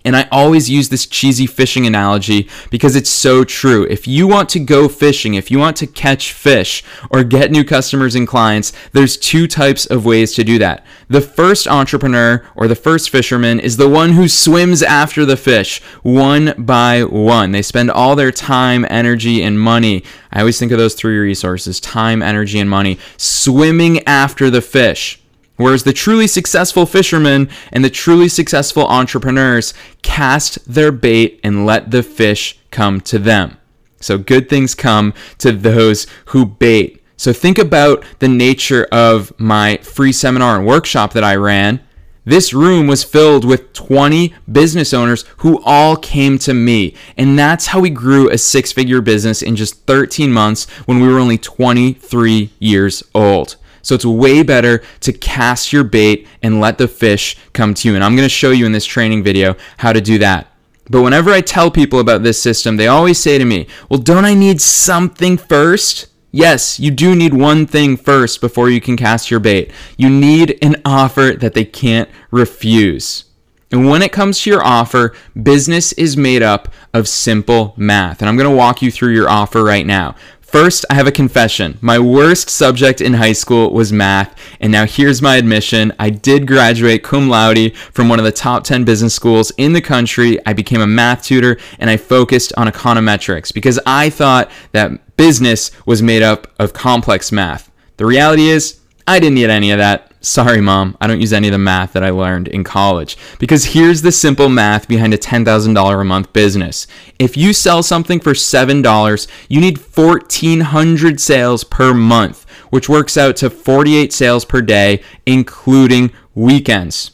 And 0.03 0.15
I 0.15 0.27
always 0.31 0.69
use 0.69 0.89
this 0.89 1.05
cheesy 1.05 1.45
fishing 1.45 1.85
analogy 1.85 2.49
because 2.69 2.95
it's 2.95 3.09
so 3.09 3.43
true. 3.43 3.85
If 3.89 4.07
you 4.07 4.27
want 4.27 4.49
to 4.49 4.59
go 4.59 4.87
fishing, 4.87 5.35
if 5.35 5.51
you 5.51 5.59
want 5.59 5.77
to 5.77 5.87
catch 5.87 6.33
fish 6.33 6.83
or 7.09 7.23
get 7.23 7.51
new 7.51 7.63
customers 7.63 8.15
and 8.15 8.27
clients, 8.27 8.73
there's 8.93 9.17
two 9.17 9.47
types 9.47 9.85
of 9.85 10.05
ways 10.05 10.33
to 10.33 10.43
do 10.43 10.57
that. 10.59 10.85
The 11.07 11.21
first 11.21 11.67
entrepreneur 11.67 12.45
or 12.55 12.67
the 12.67 12.75
first 12.75 13.09
fisherman 13.09 13.59
is 13.59 13.77
the 13.77 13.89
one 13.89 14.13
who 14.13 14.27
swims 14.27 14.81
after 14.81 15.25
the 15.25 15.37
fish 15.37 15.81
one 16.03 16.53
by 16.57 17.03
one. 17.03 17.51
They 17.51 17.61
spend 17.61 17.91
all 17.91 18.15
their 18.15 18.31
time, 18.31 18.85
energy, 18.89 19.43
and 19.43 19.59
money. 19.59 20.03
I 20.31 20.39
always 20.39 20.57
think 20.57 20.71
of 20.71 20.77
those 20.77 20.95
three 20.95 21.17
resources 21.17 21.79
time, 21.79 22.21
energy, 22.21 22.59
and 22.59 22.69
money 22.69 22.97
swimming 23.17 24.05
after 24.07 24.49
the 24.49 24.61
fish. 24.61 25.20
Whereas 25.57 25.83
the 25.83 25.93
truly 25.93 26.27
successful 26.27 26.85
fishermen 26.85 27.49
and 27.71 27.83
the 27.83 27.89
truly 27.89 28.27
successful 28.27 28.87
entrepreneurs 28.87 29.73
cast 30.01 30.65
their 30.71 30.91
bait 30.91 31.39
and 31.43 31.65
let 31.65 31.91
the 31.91 32.03
fish 32.03 32.57
come 32.71 33.01
to 33.01 33.19
them. 33.19 33.57
So 33.99 34.17
good 34.17 34.49
things 34.49 34.73
come 34.73 35.13
to 35.37 35.51
those 35.51 36.07
who 36.27 36.45
bait. 36.45 37.03
So 37.17 37.31
think 37.33 37.59
about 37.59 38.03
the 38.17 38.27
nature 38.27 38.87
of 38.91 39.31
my 39.39 39.77
free 39.77 40.11
seminar 40.11 40.57
and 40.57 40.65
workshop 40.65 41.13
that 41.13 41.23
I 41.23 41.35
ran. 41.35 41.81
This 42.25 42.53
room 42.53 42.87
was 42.87 43.03
filled 43.03 43.45
with 43.45 43.73
20 43.73 44.33
business 44.51 44.93
owners 44.93 45.25
who 45.37 45.61
all 45.63 45.95
came 45.95 46.37
to 46.39 46.53
me. 46.53 46.95
And 47.17 47.37
that's 47.37 47.67
how 47.67 47.79
we 47.79 47.89
grew 47.89 48.29
a 48.29 48.37
six 48.37 48.71
figure 48.71 49.01
business 49.01 49.41
in 49.41 49.55
just 49.55 49.85
13 49.85 50.31
months 50.31 50.69
when 50.85 50.99
we 50.99 51.07
were 51.07 51.19
only 51.19 51.37
23 51.37 52.51
years 52.59 53.03
old. 53.13 53.55
So 53.81 53.95
it's 53.95 54.05
way 54.05 54.43
better 54.43 54.83
to 55.01 55.13
cast 55.13 55.73
your 55.73 55.83
bait 55.83 56.27
and 56.41 56.59
let 56.59 56.77
the 56.77 56.87
fish 56.87 57.37
come 57.53 57.73
to 57.75 57.89
you. 57.89 57.95
And 57.95 58.03
I'm 58.03 58.15
going 58.15 58.25
to 58.25 58.29
show 58.29 58.51
you 58.51 58.65
in 58.65 58.71
this 58.71 58.85
training 58.85 59.23
video 59.23 59.55
how 59.77 59.93
to 59.93 60.01
do 60.01 60.17
that. 60.19 60.47
But 60.89 61.03
whenever 61.03 61.31
I 61.31 61.41
tell 61.41 61.71
people 61.71 61.99
about 61.99 62.23
this 62.23 62.41
system, 62.41 62.75
they 62.75 62.87
always 62.87 63.17
say 63.17 63.37
to 63.37 63.45
me, 63.45 63.67
Well, 63.89 63.99
don't 63.99 64.25
I 64.25 64.33
need 64.33 64.61
something 64.61 65.37
first? 65.37 66.07
Yes, 66.31 66.79
you 66.79 66.91
do 66.91 67.15
need 67.15 67.33
one 67.33 67.67
thing 67.67 67.97
first 67.97 68.39
before 68.39 68.69
you 68.69 68.79
can 68.79 68.95
cast 68.95 69.29
your 69.29 69.39
bait. 69.41 69.71
You 69.97 70.09
need 70.09 70.57
an 70.61 70.77
offer 70.85 71.33
that 71.37 71.53
they 71.53 71.65
can't 71.65 72.09
refuse. 72.31 73.25
And 73.71 73.87
when 73.87 74.01
it 74.01 74.11
comes 74.11 74.41
to 74.41 74.49
your 74.49 74.65
offer, 74.65 75.13
business 75.41 75.93
is 75.93 76.17
made 76.17 76.43
up 76.43 76.73
of 76.93 77.07
simple 77.07 77.73
math. 77.77 78.21
And 78.21 78.27
I'm 78.27 78.35
going 78.35 78.49
to 78.49 78.55
walk 78.55 78.81
you 78.81 78.91
through 78.91 79.13
your 79.13 79.29
offer 79.29 79.63
right 79.63 79.85
now. 79.85 80.15
First, 80.51 80.83
I 80.89 80.95
have 80.95 81.07
a 81.07 81.13
confession. 81.13 81.77
My 81.79 81.97
worst 81.97 82.49
subject 82.49 82.99
in 82.99 83.13
high 83.13 83.31
school 83.31 83.71
was 83.71 83.93
math, 83.93 84.37
and 84.59 84.69
now 84.69 84.85
here's 84.85 85.21
my 85.21 85.37
admission. 85.37 85.93
I 85.97 86.09
did 86.09 86.45
graduate 86.45 87.03
cum 87.03 87.29
laude 87.29 87.73
from 87.93 88.09
one 88.09 88.19
of 88.19 88.25
the 88.25 88.33
top 88.33 88.65
10 88.65 88.83
business 88.83 89.13
schools 89.13 89.53
in 89.57 89.71
the 89.71 89.79
country. 89.79 90.45
I 90.45 90.51
became 90.51 90.81
a 90.81 90.87
math 90.87 91.23
tutor 91.23 91.57
and 91.79 91.89
I 91.89 91.95
focused 91.95 92.51
on 92.57 92.67
econometrics 92.67 93.53
because 93.53 93.79
I 93.85 94.09
thought 94.09 94.51
that 94.73 95.15
business 95.15 95.71
was 95.85 96.03
made 96.03 96.21
up 96.21 96.47
of 96.59 96.73
complex 96.73 97.31
math. 97.31 97.71
The 97.95 98.05
reality 98.05 98.49
is, 98.49 98.81
I 99.07 99.21
didn't 99.21 99.35
need 99.35 99.49
any 99.49 99.71
of 99.71 99.77
that. 99.77 100.10
Sorry, 100.23 100.61
mom, 100.61 100.95
I 101.01 101.07
don't 101.07 101.19
use 101.19 101.33
any 101.33 101.47
of 101.47 101.51
the 101.51 101.57
math 101.57 101.93
that 101.93 102.03
I 102.03 102.11
learned 102.11 102.47
in 102.47 102.63
college. 102.63 103.17
Because 103.39 103.65
here's 103.65 104.03
the 104.03 104.11
simple 104.11 104.49
math 104.49 104.87
behind 104.87 105.15
a 105.15 105.17
$10,000 105.17 106.01
a 106.01 106.03
month 106.03 106.31
business. 106.31 106.85
If 107.17 107.35
you 107.35 107.53
sell 107.53 107.81
something 107.81 108.19
for 108.19 108.33
$7, 108.33 109.27
you 109.49 109.59
need 109.59 109.79
1,400 109.79 111.19
sales 111.19 111.63
per 111.63 111.95
month, 111.95 112.45
which 112.69 112.87
works 112.87 113.17
out 113.17 113.35
to 113.37 113.49
48 113.49 114.13
sales 114.13 114.45
per 114.45 114.61
day, 114.61 115.01
including 115.25 116.11
weekends. 116.35 117.11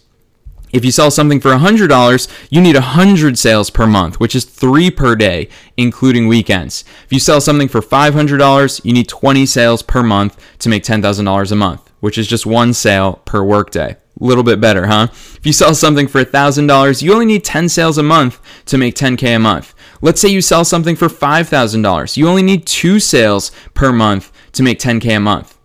If 0.73 0.83
you 0.83 0.91
sell 0.91 1.09
something 1.09 1.39
for 1.39 1.51
$100, 1.51 2.27
you 2.49 2.59
need 2.59 2.75
100 2.75 3.39
sales 3.39 3.69
per 3.69 3.87
month, 3.87 4.19
which 4.19 4.35
is 4.35 4.43
3 4.43 4.91
per 4.91 5.15
day, 5.15 5.47
including 5.77 6.27
weekends. 6.27 6.83
If 7.05 7.13
you 7.13 7.21
sell 7.21 7.39
something 7.39 7.69
for 7.69 7.79
$500, 7.79 8.83
you 8.83 8.91
need 8.91 9.07
20 9.07 9.45
sales 9.45 9.81
per 9.81 10.03
month 10.03 10.37
to 10.59 10.67
make 10.67 10.83
$10,000 10.83 11.51
a 11.53 11.55
month 11.55 11.86
which 11.99 12.17
is 12.17 12.27
just 12.27 12.45
one 12.45 12.73
sale 12.73 13.21
per 13.25 13.43
workday. 13.43 13.97
A 14.19 14.23
little 14.23 14.43
bit 14.43 14.59
better, 14.59 14.87
huh? 14.87 15.07
If 15.11 15.45
you 15.45 15.53
sell 15.53 15.75
something 15.75 16.07
for 16.07 16.23
$1,000, 16.23 17.01
you 17.01 17.13
only 17.13 17.25
need 17.25 17.43
10 17.43 17.69
sales 17.69 17.97
a 17.97 18.03
month 18.03 18.39
to 18.65 18.77
make 18.77 18.95
10K 18.95 19.35
a 19.35 19.39
month. 19.39 19.75
Let's 20.01 20.21
say 20.21 20.29
you 20.29 20.41
sell 20.41 20.65
something 20.65 20.95
for 20.95 21.07
$5,000. 21.07 22.17
You 22.17 22.27
only 22.27 22.41
need 22.41 22.65
two 22.65 22.99
sales 22.99 23.51
per 23.73 23.91
month 23.91 24.31
to 24.53 24.63
make 24.63 24.79
10K 24.79 25.17
a 25.17 25.19
month. 25.19 25.57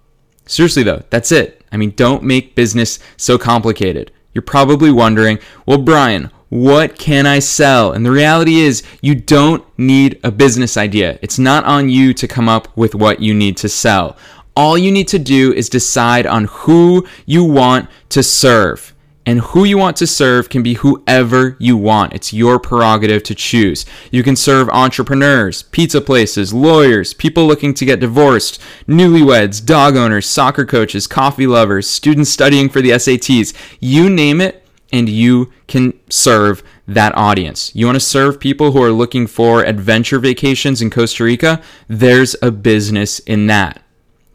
Seriously, 0.46 0.82
though, 0.82 1.02
that's 1.10 1.32
it. 1.32 1.64
I 1.72 1.76
mean, 1.78 1.92
don't 1.96 2.22
make 2.22 2.54
business 2.54 2.98
so 3.16 3.38
complicated. 3.38 4.10
You're 4.34 4.42
probably 4.42 4.90
wondering, 4.90 5.38
well, 5.66 5.78
Brian, 5.78 6.30
what 6.48 6.98
can 6.98 7.24
I 7.26 7.38
sell? 7.38 7.92
And 7.92 8.04
the 8.04 8.10
reality 8.10 8.60
is, 8.60 8.82
you 9.00 9.14
don't 9.14 9.64
need 9.78 10.20
a 10.22 10.30
business 10.30 10.76
idea. 10.76 11.18
It's 11.22 11.38
not 11.38 11.64
on 11.64 11.88
you 11.88 12.12
to 12.12 12.28
come 12.28 12.48
up 12.48 12.76
with 12.76 12.94
what 12.94 13.20
you 13.20 13.32
need 13.32 13.56
to 13.58 13.70
sell. 13.70 14.18
All 14.54 14.76
you 14.76 14.92
need 14.92 15.08
to 15.08 15.18
do 15.18 15.52
is 15.52 15.68
decide 15.68 16.26
on 16.26 16.44
who 16.44 17.06
you 17.24 17.44
want 17.44 17.88
to 18.10 18.22
serve. 18.22 18.94
And 19.24 19.40
who 19.40 19.62
you 19.62 19.78
want 19.78 19.96
to 19.98 20.06
serve 20.06 20.48
can 20.48 20.64
be 20.64 20.74
whoever 20.74 21.56
you 21.60 21.76
want. 21.76 22.12
It's 22.12 22.32
your 22.32 22.58
prerogative 22.58 23.22
to 23.24 23.36
choose. 23.36 23.86
You 24.10 24.24
can 24.24 24.34
serve 24.34 24.68
entrepreneurs, 24.70 25.62
pizza 25.62 26.00
places, 26.00 26.52
lawyers, 26.52 27.14
people 27.14 27.46
looking 27.46 27.72
to 27.74 27.84
get 27.84 28.00
divorced, 28.00 28.60
newlyweds, 28.88 29.64
dog 29.64 29.96
owners, 29.96 30.26
soccer 30.26 30.66
coaches, 30.66 31.06
coffee 31.06 31.46
lovers, 31.46 31.86
students 31.86 32.30
studying 32.30 32.68
for 32.68 32.82
the 32.82 32.90
SATs. 32.90 33.54
You 33.78 34.10
name 34.10 34.40
it, 34.40 34.66
and 34.92 35.08
you 35.08 35.52
can 35.68 35.94
serve 36.10 36.64
that 36.88 37.16
audience. 37.16 37.74
You 37.76 37.86
want 37.86 37.96
to 37.96 38.00
serve 38.00 38.40
people 38.40 38.72
who 38.72 38.82
are 38.82 38.90
looking 38.90 39.28
for 39.28 39.62
adventure 39.62 40.18
vacations 40.18 40.82
in 40.82 40.90
Costa 40.90 41.22
Rica? 41.24 41.62
There's 41.86 42.34
a 42.42 42.50
business 42.50 43.20
in 43.20 43.46
that. 43.46 43.81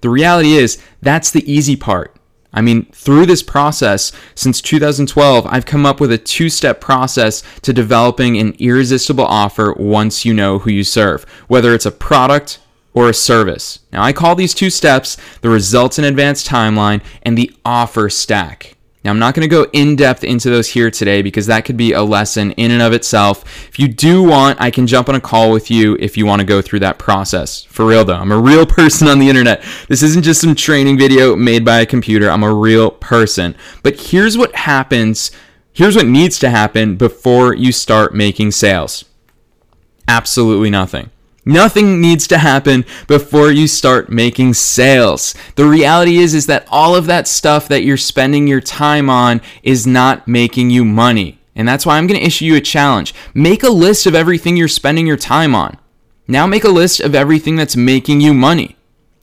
The 0.01 0.09
reality 0.09 0.53
is, 0.53 0.81
that's 1.01 1.31
the 1.31 1.51
easy 1.51 1.75
part. 1.75 2.15
I 2.53 2.61
mean, 2.61 2.85
through 2.91 3.25
this 3.25 3.43
process, 3.43 4.11
since 4.33 4.61
2012, 4.61 5.45
I've 5.45 5.65
come 5.65 5.85
up 5.85 5.99
with 5.99 6.11
a 6.11 6.17
two 6.17 6.49
step 6.49 6.79
process 6.79 7.43
to 7.61 7.73
developing 7.73 8.37
an 8.37 8.55
irresistible 8.57 9.25
offer 9.25 9.73
once 9.73 10.25
you 10.25 10.33
know 10.33 10.59
who 10.59 10.71
you 10.71 10.83
serve, 10.83 11.23
whether 11.47 11.73
it's 11.73 11.85
a 11.85 11.91
product 11.91 12.59
or 12.93 13.09
a 13.09 13.13
service. 13.13 13.79
Now, 13.91 14.01
I 14.01 14.13
call 14.13 14.33
these 14.33 14.53
two 14.53 14.69
steps 14.69 15.17
the 15.41 15.49
results 15.49 15.99
in 15.99 16.05
advance 16.05 16.47
timeline 16.47 17.01
and 17.21 17.37
the 17.37 17.55
offer 17.63 18.09
stack. 18.09 18.76
Now, 19.07 19.11
I'm 19.11 19.19
not 19.19 19.35
going 19.35 19.49
to 19.49 19.55
go 19.55 19.69
in 19.71 19.95
depth 19.95 20.25
into 20.25 20.49
those 20.49 20.67
here 20.67 20.91
today 20.91 21.21
because 21.21 21.45
that 21.45 21.63
could 21.63 21.77
be 21.77 21.93
a 21.93 22.03
lesson 22.03 22.51
in 22.51 22.71
and 22.71 22.81
of 22.81 22.91
itself. 22.91 23.45
If 23.69 23.79
you 23.79 23.87
do 23.87 24.21
want, 24.21 24.59
I 24.59 24.69
can 24.69 24.85
jump 24.85 25.07
on 25.07 25.15
a 25.15 25.21
call 25.21 25.49
with 25.49 25.71
you 25.71 25.95
if 25.97 26.17
you 26.17 26.25
want 26.25 26.41
to 26.41 26.45
go 26.45 26.61
through 26.61 26.81
that 26.81 26.99
process. 26.99 27.63
For 27.63 27.85
real, 27.85 28.03
though, 28.03 28.17
I'm 28.17 28.33
a 28.33 28.37
real 28.37 28.65
person 28.65 29.07
on 29.07 29.19
the 29.19 29.29
internet. 29.29 29.63
This 29.87 30.03
isn't 30.03 30.23
just 30.23 30.41
some 30.41 30.55
training 30.55 30.97
video 30.97 31.37
made 31.37 31.63
by 31.63 31.79
a 31.79 31.85
computer. 31.85 32.29
I'm 32.29 32.43
a 32.43 32.53
real 32.53 32.91
person. 32.91 33.55
But 33.81 33.97
here's 33.97 34.37
what 34.37 34.53
happens 34.53 35.31
here's 35.71 35.95
what 35.95 36.05
needs 36.05 36.37
to 36.39 36.49
happen 36.49 36.97
before 36.97 37.55
you 37.55 37.71
start 37.71 38.13
making 38.13 38.51
sales 38.51 39.05
absolutely 40.09 40.69
nothing. 40.69 41.11
Nothing 41.47 42.01
needs 42.01 42.27
to 42.27 42.39
happen 42.39 42.83
before 43.07 43.51
you 43.51 43.67
start 43.69 44.09
making 44.09 44.53
sales. 44.53 45.33
The 45.55 45.65
reality 45.65 46.17
is 46.17 46.33
is 46.33 46.47
that 46.47 46.67
all 46.69 46.93
of 46.93 47.05
that 47.05 47.25
stuff 47.25 47.69
that 47.69 47.83
you're 47.83 47.95
spending 47.95 48.47
your 48.47 48.59
time 48.59 49.09
on 49.09 49.39
is 49.63 49.87
not 49.87 50.27
making 50.27 50.71
you 50.71 50.83
money. 50.83 51.39
And 51.55 51.65
that's 51.65 51.85
why 51.85 51.97
I'm 51.97 52.05
going 52.05 52.19
to 52.19 52.25
issue 52.25 52.45
you 52.45 52.55
a 52.55 52.61
challenge. 52.61 53.15
Make 53.33 53.63
a 53.63 53.69
list 53.69 54.05
of 54.05 54.13
everything 54.13 54.57
you're 54.57 54.67
spending 54.67 55.07
your 55.07 55.15
time 55.15 55.55
on. 55.55 55.77
Now 56.27 56.45
make 56.45 56.65
a 56.65 56.69
list 56.69 56.99
of 56.99 57.15
everything 57.15 57.55
that's 57.55 57.77
making 57.77 58.19
you 58.19 58.33
money. 58.33 58.76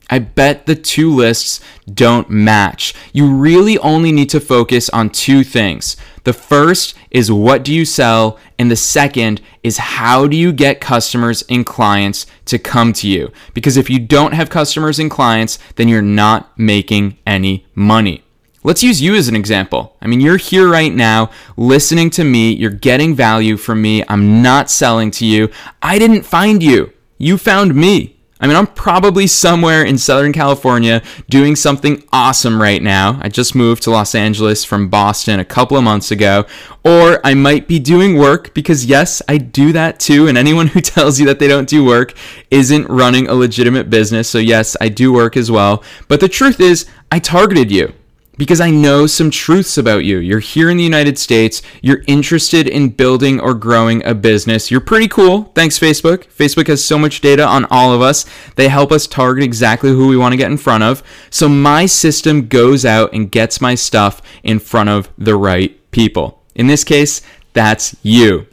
I 0.09 0.19
bet 0.19 0.65
the 0.65 0.75
two 0.75 1.13
lists 1.13 1.61
don't 1.91 2.29
match. 2.29 2.93
You 3.11 3.27
really 3.33 3.77
only 3.79 4.11
need 4.11 4.29
to 4.31 4.39
focus 4.39 4.89
on 4.89 5.09
two 5.09 5.43
things. 5.43 5.97
The 6.25 6.33
first 6.33 6.95
is 7.11 7.31
what 7.31 7.63
do 7.63 7.73
you 7.73 7.85
sell, 7.85 8.39
and 8.57 8.69
the 8.69 8.75
second 8.75 9.41
is 9.63 9.77
how 9.77 10.27
do 10.27 10.35
you 10.35 10.51
get 10.51 10.81
customers 10.81 11.43
and 11.49 11.65
clients 11.65 12.25
to 12.45 12.59
come 12.59 12.93
to 12.93 13.07
you? 13.07 13.31
Because 13.53 13.77
if 13.77 13.89
you 13.89 13.99
don't 13.99 14.33
have 14.33 14.49
customers 14.49 14.99
and 14.99 15.09
clients, 15.09 15.59
then 15.75 15.87
you're 15.87 16.01
not 16.01 16.57
making 16.57 17.17
any 17.25 17.65
money. 17.75 18.23
Let's 18.63 18.81
use 18.81 18.99
you 18.99 19.13
as 19.13 19.27
an 19.27 19.35
example. 19.35 19.95
I 20.01 20.07
mean, 20.07 20.19
you're 20.19 20.37
here 20.37 20.67
right 20.67 20.93
now 20.93 21.29
listening 21.55 22.09
to 22.11 22.23
me, 22.23 22.51
you're 22.51 22.71
getting 22.71 23.15
value 23.15 23.57
from 23.57 23.79
me, 23.83 24.03
I'm 24.09 24.41
not 24.41 24.71
selling 24.71 25.11
to 25.11 25.25
you. 25.25 25.51
I 25.83 25.99
didn't 25.99 26.23
find 26.23 26.63
you, 26.63 26.91
you 27.19 27.37
found 27.37 27.75
me. 27.75 28.14
I 28.39 28.47
mean, 28.47 28.57
I'm 28.57 28.67
probably 28.67 29.27
somewhere 29.27 29.83
in 29.83 29.97
Southern 29.97 30.33
California 30.33 31.01
doing 31.29 31.55
something 31.55 32.03
awesome 32.11 32.61
right 32.61 32.83
now. 32.83 33.17
I 33.21 33.29
just 33.29 33.55
moved 33.55 33.83
to 33.83 33.91
Los 33.91 34.13
Angeles 34.13 34.65
from 34.65 34.89
Boston 34.89 35.39
a 35.39 35.45
couple 35.45 35.77
of 35.77 35.85
months 35.85 36.11
ago. 36.11 36.45
Or 36.83 37.21
I 37.23 37.33
might 37.33 37.67
be 37.69 37.79
doing 37.79 38.17
work 38.17 38.53
because, 38.53 38.85
yes, 38.85 39.21
I 39.29 39.37
do 39.37 39.71
that 39.71 40.01
too. 40.01 40.27
And 40.27 40.37
anyone 40.37 40.67
who 40.75 40.81
tells 40.81 41.17
you 41.17 41.25
that 41.27 41.39
they 41.39 41.47
don't 41.47 41.69
do 41.69 41.85
work 41.85 42.13
isn't 42.51 42.89
running 42.89 43.27
a 43.29 43.33
legitimate 43.33 43.89
business. 43.89 44.29
So, 44.29 44.39
yes, 44.39 44.75
I 44.81 44.89
do 44.89 45.13
work 45.13 45.37
as 45.37 45.49
well. 45.49 45.81
But 46.09 46.19
the 46.19 46.27
truth 46.27 46.59
is, 46.59 46.87
I 47.11 47.19
targeted 47.19 47.71
you 47.71 47.93
because 48.37 48.61
I 48.61 48.69
know 48.69 49.07
some 49.07 49.29
truths 49.29 49.77
about 49.77 50.05
you. 50.05 50.17
You're 50.17 50.39
here 50.39 50.69
in 50.69 50.77
the 50.77 50.83
United 50.83 51.17
States. 51.17 51.61
You're 51.81 52.03
interested 52.07 52.67
in 52.67 52.89
building 52.89 53.39
or 53.39 53.53
growing 53.53 54.05
a 54.05 54.13
business. 54.13 54.69
You're 54.69 54.81
pretty 54.81 55.07
cool. 55.07 55.51
Thanks, 55.55 55.79
Facebook. 55.79 56.25
Facebook 56.25 56.67
has 56.67 56.83
so 56.83 56.97
much 56.97 57.21
data 57.21 57.45
on 57.45 57.65
all 57.69 57.93
of 57.93 58.01
us. 58.01 58.25
They 58.55 58.67
help 58.67 58.91
us 58.91 59.07
target 59.07 59.43
exactly 59.43 59.89
who 59.89 60.07
we 60.07 60.17
want 60.17 60.33
to 60.33 60.37
get 60.37 60.51
in 60.51 60.57
front 60.57 60.83
of. 60.83 61.03
So 61.29 61.47
my 61.47 61.85
system 61.85 62.47
goes 62.47 62.85
out 62.85 63.13
and 63.13 63.31
gets 63.31 63.61
my 63.61 63.75
stuff 63.75 64.21
in 64.43 64.59
front 64.59 64.89
of 64.89 65.09
the 65.17 65.35
right 65.35 65.79
people. 65.91 66.43
In 66.55 66.67
this 66.67 66.83
case, 66.83 67.21
that's 67.53 67.95
you. 68.03 68.47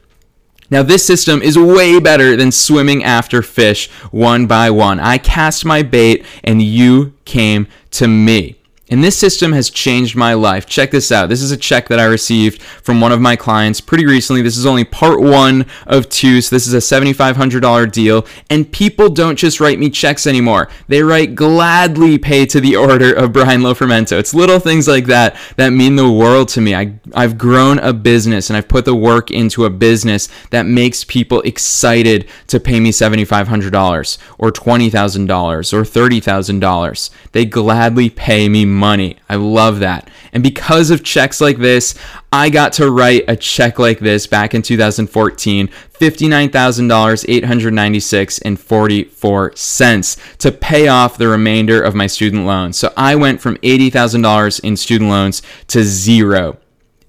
Now, 0.71 0.83
this 0.83 1.05
system 1.07 1.43
is 1.43 1.59
way 1.59 2.01
better 2.01 2.35
than 2.35 2.51
swimming 2.51 3.05
after 3.05 3.43
fish 3.43 3.91
one 4.11 4.47
by 4.47 4.71
one. 4.71 5.01
I 5.01 5.19
cast 5.19 5.67
my 5.67 5.83
bait 5.83 6.25
and 6.43 6.63
you 6.63 7.13
came 7.27 7.67
to 7.91 8.09
me. 8.09 8.62
And 8.93 9.03
this 9.03 9.17
system 9.17 9.55
has 9.55 9.71
changed 9.71 10.17
my 10.17 10.35
life. 10.35 10.67
Check 10.67 10.91
this 10.91 11.11
out. 11.11 11.31
This 11.31 11.41
is 11.41 11.51
a 11.51 11.57
check 11.57 11.89
that 11.89 11.99
I 11.99 12.05
received 12.05 12.61
from 12.61 13.01
one 13.01 13.11
of 13.11 13.23
my 13.23 13.37
clients 13.37 13.81
pretty 13.81 14.05
recently. 14.05 14.43
This 14.43 14.59
is 14.59 14.67
only 14.67 14.85
part 14.85 15.19
one 15.19 15.65
of 15.87 16.11
two, 16.11 16.43
so 16.43 16.55
this 16.55 16.67
is 16.67 16.75
a 16.75 16.77
$7,500 16.77 17.91
deal. 17.91 18.27
And 18.51 18.71
people 18.71 19.09
don't 19.09 19.39
just 19.39 19.61
write 19.61 19.79
me 19.79 19.89
checks 19.89 20.27
anymore. 20.27 20.69
They 20.89 21.03
write 21.03 21.35
gladly 21.35 22.19
pay 22.19 22.45
to 22.45 22.61
the 22.61 22.77
order 22.77 23.15
of 23.15 23.33
Brian 23.33 23.63
Lofermento. 23.63 24.19
It's 24.19 24.35
little 24.35 24.59
things 24.59 24.87
like 24.87 25.07
that 25.07 25.37
that 25.57 25.71
mean 25.71 25.97
the 25.97 26.13
world 26.13 26.51
to 26.51 26.61
me. 26.61 26.75
I, 26.75 26.93
I've 27.15 27.39
grown 27.39 27.79
a 27.79 27.95
business 27.95 28.51
and 28.51 28.59
I've 28.59 28.69
put 28.69 28.85
the 28.85 28.95
work 28.95 29.31
into 29.31 29.65
a 29.65 29.71
business 29.71 30.29
that 30.51 30.67
makes 30.67 31.03
people 31.03 31.41
excited 31.47 32.29
to 32.49 32.61
pay 32.61 32.79
me 32.79 32.91
$7,500 32.91 34.19
or 34.37 34.53
$20,000 34.53 35.73
or 35.73 35.83
$30,000. 35.83 37.11
They 37.33 37.47
gladly 37.47 38.11
pay 38.11 38.51
me 38.51 38.67
money. 38.83 39.17
I 39.29 39.37
love 39.37 39.79
that. 39.79 40.11
And 40.33 40.43
because 40.43 40.91
of 40.91 41.05
checks 41.05 41.41
like 41.41 41.59
this, 41.59 41.95
I 42.33 42.51
got 42.51 42.73
to 42.75 42.91
write 42.91 43.25
a 43.29 43.37
check 43.37 43.79
like 43.79 44.01
this 44.01 44.27
back 44.27 44.55
in 44.55 44.63
2014, 44.63 45.69
$59,896 45.69 48.43
and 48.45 48.59
44 48.59 49.53
cents 49.55 50.17
to 50.39 50.51
pay 50.51 50.89
off 50.89 51.17
the 51.17 51.29
remainder 51.29 51.81
of 51.81 51.95
my 51.95 52.09
student 52.09 52.45
loans. 52.45 52.77
So 52.77 52.93
I 52.97 53.15
went 53.15 53.41
from 53.41 53.55
$80,000 53.59 54.65
in 54.65 54.77
student 54.77 55.11
loans 55.11 55.43
to 55.69 55.85
zero. 55.85 56.59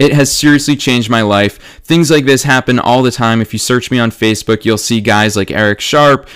It 0.03 0.11
has 0.11 0.29
seriously 0.29 0.75
changed 0.75 1.09
my 1.09 1.21
life. 1.21 1.79
Things 1.81 2.11
like 2.11 2.25
this 2.25 2.43
happen 2.43 2.77
all 2.77 3.03
the 3.03 3.09
time. 3.09 3.39
If 3.39 3.53
you 3.53 3.59
search 3.59 3.89
me 3.89 3.99
on 3.99 4.11
Facebook, 4.11 4.65
you'll 4.65 4.77
see 4.77 4.99
guys 4.99 5.37
like 5.37 5.49
Eric 5.49 5.79
Sharp, 5.79 6.27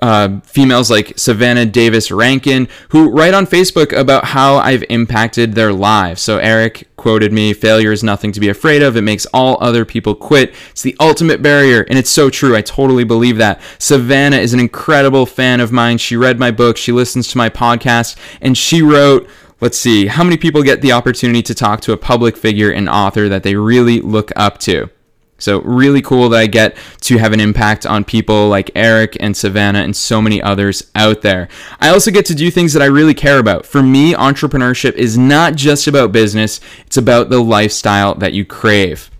uh, 0.00 0.40
females 0.44 0.90
like 0.90 1.18
Savannah 1.18 1.66
Davis 1.66 2.10
Rankin, 2.10 2.68
who 2.88 3.10
write 3.10 3.34
on 3.34 3.46
Facebook 3.46 3.94
about 3.94 4.24
how 4.24 4.56
I've 4.56 4.82
impacted 4.88 5.52
their 5.52 5.74
lives. 5.74 6.22
So 6.22 6.38
Eric 6.38 6.88
quoted 6.96 7.34
me 7.34 7.52
Failure 7.52 7.92
is 7.92 8.02
nothing 8.02 8.32
to 8.32 8.40
be 8.40 8.48
afraid 8.48 8.82
of. 8.82 8.96
It 8.96 9.02
makes 9.02 9.26
all 9.26 9.58
other 9.60 9.84
people 9.84 10.14
quit. 10.14 10.54
It's 10.70 10.80
the 10.80 10.96
ultimate 10.98 11.42
barrier. 11.42 11.82
And 11.90 11.98
it's 11.98 12.08
so 12.08 12.30
true. 12.30 12.56
I 12.56 12.62
totally 12.62 13.04
believe 13.04 13.36
that. 13.36 13.60
Savannah 13.78 14.38
is 14.38 14.54
an 14.54 14.60
incredible 14.60 15.26
fan 15.26 15.60
of 15.60 15.70
mine. 15.70 15.98
She 15.98 16.16
read 16.16 16.38
my 16.38 16.50
book, 16.50 16.78
she 16.78 16.92
listens 16.92 17.28
to 17.28 17.36
my 17.36 17.50
podcast, 17.50 18.16
and 18.40 18.56
she 18.56 18.80
wrote, 18.80 19.28
Let's 19.62 19.78
see, 19.78 20.08
how 20.08 20.24
many 20.24 20.36
people 20.38 20.64
get 20.64 20.80
the 20.80 20.90
opportunity 20.90 21.40
to 21.44 21.54
talk 21.54 21.82
to 21.82 21.92
a 21.92 21.96
public 21.96 22.36
figure 22.36 22.72
and 22.72 22.88
author 22.88 23.28
that 23.28 23.44
they 23.44 23.54
really 23.54 24.00
look 24.00 24.32
up 24.34 24.58
to? 24.58 24.90
So, 25.38 25.60
really 25.60 26.02
cool 26.02 26.28
that 26.30 26.40
I 26.40 26.48
get 26.48 26.76
to 27.02 27.18
have 27.18 27.32
an 27.32 27.38
impact 27.38 27.86
on 27.86 28.02
people 28.02 28.48
like 28.48 28.72
Eric 28.74 29.16
and 29.20 29.36
Savannah 29.36 29.82
and 29.82 29.94
so 29.94 30.20
many 30.20 30.42
others 30.42 30.90
out 30.96 31.22
there. 31.22 31.46
I 31.78 31.90
also 31.90 32.10
get 32.10 32.26
to 32.26 32.34
do 32.34 32.50
things 32.50 32.72
that 32.72 32.82
I 32.82 32.86
really 32.86 33.14
care 33.14 33.38
about. 33.38 33.64
For 33.64 33.84
me, 33.84 34.14
entrepreneurship 34.14 34.94
is 34.94 35.16
not 35.16 35.54
just 35.54 35.86
about 35.86 36.10
business, 36.10 36.58
it's 36.84 36.96
about 36.96 37.30
the 37.30 37.38
lifestyle 37.38 38.16
that 38.16 38.32
you 38.32 38.44
crave. 38.44 39.11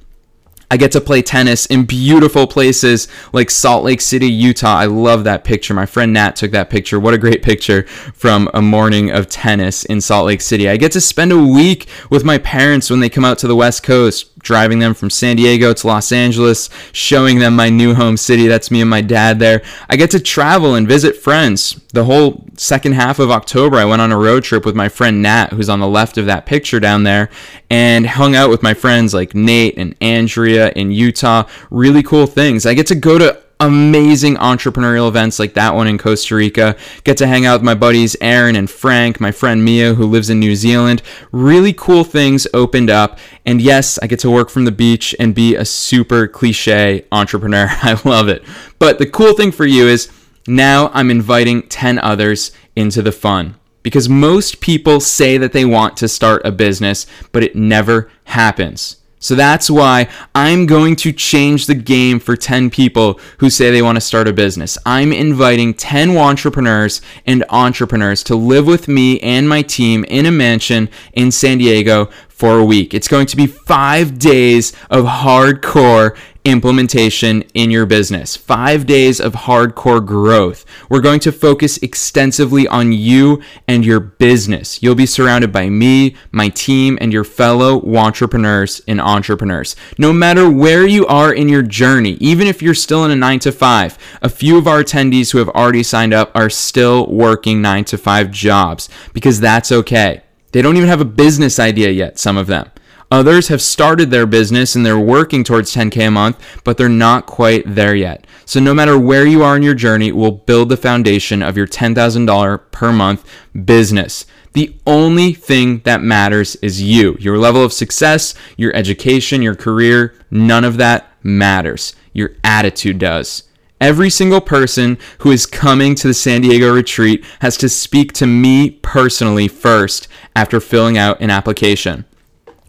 I 0.73 0.79
get 0.79 0.93
to 0.93 1.03
play 1.03 1.21
tennis 1.21 1.67
in 1.67 1.85
beautiful 1.85 2.47
places 2.47 3.07
like 3.35 3.51
Salt 3.51 3.85
Lake 3.85 4.01
City, 4.01 4.27
Utah. 4.27 4.75
I 4.75 4.87
love 4.87 5.25
that 5.25 5.45
picture. 5.45 5.75
My 5.75 5.85
friend 5.85 6.15
Nat 6.15 6.35
took 6.35 6.51
that 6.53 6.71
picture. 6.71 6.99
What 6.99 7.13
a 7.13 7.19
great 7.19 7.43
picture 7.43 7.83
from 8.15 8.49
a 8.55 8.63
morning 8.63 9.11
of 9.11 9.29
tennis 9.29 9.85
in 9.85 10.01
Salt 10.01 10.25
Lake 10.29 10.41
City. 10.41 10.71
I 10.71 10.79
get 10.79 10.91
to 10.93 11.01
spend 11.03 11.31
a 11.31 11.37
week 11.37 11.89
with 12.09 12.25
my 12.25 12.39
parents 12.39 12.89
when 12.89 13.01
they 13.01 13.11
come 13.11 13.23
out 13.23 13.37
to 13.41 13.47
the 13.47 13.55
West 13.55 13.83
Coast 13.83 14.31
driving 14.43 14.79
them 14.79 14.95
from 14.95 15.11
San 15.11 15.37
Diego 15.37 15.73
to 15.73 15.87
Los 15.87 16.13
Angeles, 16.13 16.69
showing 16.93 17.39
them 17.39 17.57
my 17.57 17.69
new 17.69 17.95
home 17.95 18.17
city. 18.17 18.47
That's 18.47 18.71
me 18.71 18.81
and 18.81 18.91
my 18.91 19.01
dad 19.01 19.39
there. 19.39 19.63
I 19.89 19.97
get 19.97 20.11
to 20.11 20.21
travel 20.21 20.75
and 20.75 20.87
visit 20.87 21.17
friends. 21.17 21.81
The 21.93 22.05
whole 22.05 22.45
second 22.57 22.93
half 22.93 23.19
of 23.19 23.31
October, 23.31 23.77
I 23.77 23.85
went 23.85 24.03
on 24.03 24.13
a 24.13 24.19
road 24.19 24.45
trip 24.45 24.65
with 24.67 24.75
my 24.75 24.89
friend 24.89 25.23
Nat, 25.23 25.53
who's 25.53 25.69
on 25.69 25.81
the 25.81 25.89
left 25.89 26.19
of 26.19 26.27
that 26.27 26.47
picture 26.47 26.81
down 26.81 27.05
there, 27.05 27.31
and 27.71 28.07
hung 28.07 28.35
out 28.35 28.51
with 28.51 28.63
my 28.63 28.75
friends 28.75 29.15
like 29.15 29.35
Nate 29.35 29.79
and 29.79 29.95
Andrea 30.01 30.71
in 30.71 30.93
Utah. 30.93 31.49
Really 31.71 32.03
cool 32.03 32.27
things. 32.27 32.67
I 32.67 32.75
get 32.75 32.87
to 32.89 32.95
go 32.95 33.19
to 33.19 33.43
amazing 33.63 34.35
entrepreneurial 34.37 35.07
events 35.07 35.39
like 35.39 35.55
that 35.55 35.75
one 35.75 35.87
in 35.87 35.97
Costa 35.97 36.35
Rica. 36.35 36.77
Get 37.05 37.17
to 37.19 37.29
hang 37.29 37.47
out 37.47 37.61
with 37.61 37.65
my 37.65 37.77
buddies 37.77 38.17
Aaron 38.21 38.57
and 38.57 38.69
Frank, 38.69 39.21
my 39.21 39.31
friend 39.31 39.65
Mia, 39.65 39.95
who 39.95 40.05
lives 40.05 40.29
in 40.29 40.41
New 40.41 40.57
Zealand. 40.57 41.01
Really 41.31 41.73
cool 41.73 42.03
things 42.03 42.47
opened 42.53 42.91
up. 42.91 43.21
And 43.47 43.63
yes, 43.63 44.01
I 44.03 44.09
get 44.09 44.19
to 44.21 44.31
work 44.31 44.51
from 44.51 44.65
the 44.65 44.73
beach 44.73 45.15
and 45.21 45.33
be 45.33 45.55
a 45.55 45.65
super 45.65 46.27
cliche 46.27 47.07
entrepreneur. 47.13 47.69
I 47.83 48.01
love 48.05 48.29
it. 48.29 48.45
But 48.81 48.99
the 48.99 49.07
cool 49.07 49.35
thing 49.35 49.53
for 49.53 49.65
you 49.65 49.87
is 49.87 50.11
now 50.49 50.91
I'm 50.93 51.11
inviting 51.11 51.63
10 51.69 52.01
others 52.01 52.51
into 52.75 53.01
the 53.01 53.13
fun. 53.13 53.55
Because 53.85 54.09
most 54.09 54.61
people 54.61 55.01
say 55.01 55.39
that 55.39 55.53
they 55.53 55.65
want 55.65 55.97
to 55.99 56.09
start 56.09 56.43
a 56.45 56.53
business, 56.53 57.07
but 57.31 57.45
it 57.45 57.55
never 57.55 58.11
happens. 58.25 58.97
So 59.23 59.37
that's 59.37 59.71
why 59.71 60.09
I'm 60.35 60.67
going 60.67 60.97
to 60.97 61.13
change 61.13 61.67
the 61.67 61.77
game 61.77 62.19
for 62.19 62.35
10 62.35 62.71
people 62.71 63.21
who 63.39 63.51
say 63.51 63.71
they 63.71 63.81
want 63.81 63.95
to 63.95 64.01
start 64.01 64.27
a 64.27 64.33
business. 64.33 64.77
I'm 64.85 65.13
inviting 65.13 65.75
10 65.75 66.11
wantrepreneurs 66.11 67.01
and 67.25 67.45
entrepreneurs 67.49 68.25
to 68.25 68.35
live 68.35 68.67
with 68.67 68.89
me 68.89 69.21
and 69.21 69.49
my 69.49 69.63
team 69.63 70.03
in 70.05 70.27
a 70.27 70.33
mansion 70.33 70.89
in 71.13 71.31
San 71.31 71.59
Diego 71.59 72.11
for 72.29 72.59
a 72.59 72.65
week. 72.65 72.95
It's 72.95 73.07
going 73.07 73.27
to 73.27 73.37
be 73.37 73.47
five 73.47 74.19
days 74.19 74.73
of 74.91 75.05
hardcore 75.05 76.17
implementation 76.45 77.43
in 77.55 77.71
your 77.71 77.87
business. 77.87 78.37
Five 78.37 78.87
days 78.87 79.21
of 79.21 79.33
hardcore 79.33 80.05
growth. 80.05 80.65
We're 80.89 81.01
going 81.01 81.21
to 81.21 81.33
focus 81.33 81.79
extensively 81.79 82.67
on 82.67 82.93
you 82.93 83.41
and 83.69 83.85
your 83.85 84.01
business. 84.01 84.83
You'll 84.83 84.95
be 84.95 85.07
surrounded 85.07 85.53
by 85.53 85.69
me, 85.69 86.17
my 86.33 86.49
team, 86.49 86.99
and 87.01 87.13
your 87.13 87.25
fellow 87.25 87.81
wantrepreneurs 87.81 88.81
and 88.89 89.01
entrepreneurs. 89.01 89.77
No 89.99 90.13
matter 90.13 90.51
where 90.51 90.87
you 90.87 91.07
are 91.07 91.33
in 91.33 91.49
your 91.49 91.63
journey, 91.63 92.13
even 92.21 92.47
if 92.47 92.61
you're 92.61 92.75
still 92.75 93.05
in 93.05 93.11
a 93.11 93.17
nine 93.17 93.39
to 93.41 93.53
five, 93.53 93.97
a 94.21 94.29
few 94.29 94.59
of 94.59 94.67
our 94.67 94.83
attendees 94.83 95.31
who 95.31 95.39
have 95.39 95.49
already 95.51 95.83
signed 95.83 96.13
up 96.13 96.33
are 96.35 96.51
still 96.51 97.07
working 97.07 97.63
nine 97.63 97.85
to 97.85 97.99
five 97.99 98.31
jobs 98.31 98.89
because 99.13 99.39
that's 99.39 99.71
okay. 99.71 100.23
They 100.51 100.61
don't 100.61 100.77
even 100.77 100.89
have 100.89 101.01
a 101.01 101.07
business 101.07 101.59
idea 101.59 101.91
yet, 101.91 102.19
some 102.19 102.37
of 102.37 102.47
them. 102.47 102.72
Others 103.13 103.49
have 103.49 103.61
started 103.61 104.11
their 104.11 104.25
business 104.25 104.75
and 104.75 104.87
they're 104.87 104.99
working 104.99 105.45
towards 105.45 105.75
10K 105.75 106.09
a 106.09 106.11
month, 106.11 106.41
but 106.65 106.79
they're 106.79 106.89
not 106.89 107.27
quite 107.27 107.63
there 107.67 107.95
yet. 107.95 108.27
So, 108.47 108.59
no 108.59 108.73
matter 108.73 108.99
where 108.99 109.27
you 109.27 109.43
are 109.43 109.55
in 109.55 109.63
your 109.63 109.75
journey, 109.75 110.13
we'll 110.13 110.31
build 110.31 110.71
the 110.71 110.79
foundation 110.79 111.43
of 111.43 111.55
your 111.55 111.67
$10,000 111.67 112.61
per 112.71 112.91
month 112.91 113.29
business. 113.67 114.25
The 114.55 114.75
only 114.87 115.35
thing 115.35 115.81
that 115.81 116.01
matters 116.01 116.57
is 116.57 116.81
you, 116.81 117.19
your 117.21 117.37
level 117.37 117.63
of 117.63 117.75
success, 117.75 118.33
your 118.57 118.75
education, 118.75 119.43
your 119.43 119.57
career. 119.57 120.15
None 120.31 120.65
of 120.65 120.79
that 120.79 121.13
matters. 121.23 121.95
Your 122.15 122.31
attitude 122.43 122.99
does. 122.99 123.43
Every 123.79 124.09
single 124.09 124.41
person 124.41 124.97
who 125.19 125.33
is 125.33 125.45
coming 125.45 125.95
to 125.97 126.09
the 126.09 126.15
San 126.15 126.41
Diego 126.41 126.75
retreat 126.75 127.27
has 127.41 127.59
to 127.59 127.69
speak 127.69 128.15
to 128.15 128.27
me 128.27 128.71
personally 128.71 129.49
first 129.49 130.09
after 130.35 130.61
filling 130.61 130.97
out 130.97 131.21
an 131.21 131.29
application. 131.29 132.07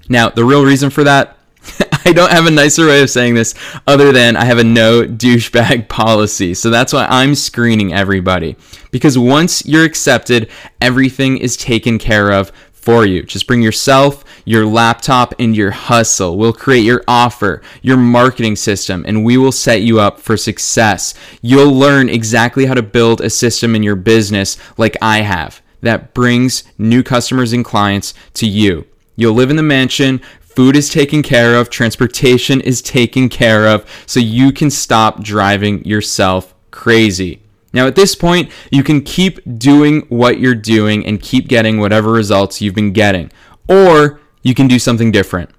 Now, 0.09 0.29
the 0.29 0.45
real 0.45 0.65
reason 0.65 0.89
for 0.89 1.03
that, 1.03 1.37
I 2.05 2.11
don't 2.11 2.31
have 2.31 2.45
a 2.45 2.51
nicer 2.51 2.85
way 2.85 3.01
of 3.01 3.09
saying 3.09 3.35
this 3.35 3.55
other 3.87 4.11
than 4.11 4.35
I 4.35 4.45
have 4.45 4.57
a 4.57 4.63
no 4.63 5.03
douchebag 5.03 5.87
policy. 5.89 6.53
So 6.53 6.69
that's 6.69 6.93
why 6.93 7.05
I'm 7.09 7.35
screening 7.35 7.93
everybody. 7.93 8.57
Because 8.91 9.17
once 9.17 9.65
you're 9.65 9.85
accepted, 9.85 10.49
everything 10.81 11.37
is 11.37 11.55
taken 11.55 11.97
care 11.97 12.31
of 12.31 12.51
for 12.73 13.05
you. 13.05 13.23
Just 13.23 13.47
bring 13.47 13.61
yourself, 13.61 14.25
your 14.43 14.65
laptop, 14.65 15.33
and 15.39 15.55
your 15.55 15.71
hustle. 15.71 16.37
We'll 16.37 16.51
create 16.51 16.83
your 16.83 17.01
offer, 17.07 17.61
your 17.81 17.95
marketing 17.95 18.57
system, 18.57 19.05
and 19.07 19.23
we 19.23 19.37
will 19.37 19.53
set 19.53 19.83
you 19.83 20.01
up 20.01 20.19
for 20.19 20.35
success. 20.35 21.13
You'll 21.41 21.73
learn 21.73 22.09
exactly 22.09 22.65
how 22.65 22.73
to 22.73 22.83
build 22.83 23.21
a 23.21 23.29
system 23.29 23.73
in 23.73 23.83
your 23.83 23.95
business 23.95 24.57
like 24.77 24.97
I 25.01 25.21
have 25.21 25.61
that 25.79 26.13
brings 26.13 26.65
new 26.77 27.03
customers 27.03 27.53
and 27.53 27.63
clients 27.63 28.13
to 28.33 28.47
you. 28.47 28.85
You'll 29.15 29.34
live 29.34 29.49
in 29.49 29.56
the 29.56 29.63
mansion. 29.63 30.21
Food 30.39 30.76
is 30.76 30.89
taken 30.89 31.23
care 31.23 31.56
of. 31.56 31.69
Transportation 31.69 32.62
is 32.62 32.82
taken 32.82 33.30
care 33.30 33.67
of. 33.67 33.86
So 34.06 34.19
you 34.19 34.52
can 34.52 34.69
stop 34.69 35.23
driving 35.23 35.84
yourself 35.86 36.54
crazy. 36.71 37.41
Now, 37.73 37.88
at 37.88 37.95
this 37.95 38.13
point, 38.13 38.52
you 38.71 38.84
can 38.84 39.02
keep 39.02 39.39
doing 39.58 40.02
what 40.10 40.39
you're 40.39 40.54
doing 40.54 41.06
and 41.06 41.21
keep 41.21 41.47
getting 41.47 41.80
whatever 41.80 42.12
results 42.12 42.62
you've 42.62 42.76
been 42.76 42.93
getting. 42.93 43.32
Or 43.67 44.19
you 44.43 44.54
can 44.54 44.67
do 44.67 44.78
something 44.78 45.12
different. 45.12 45.49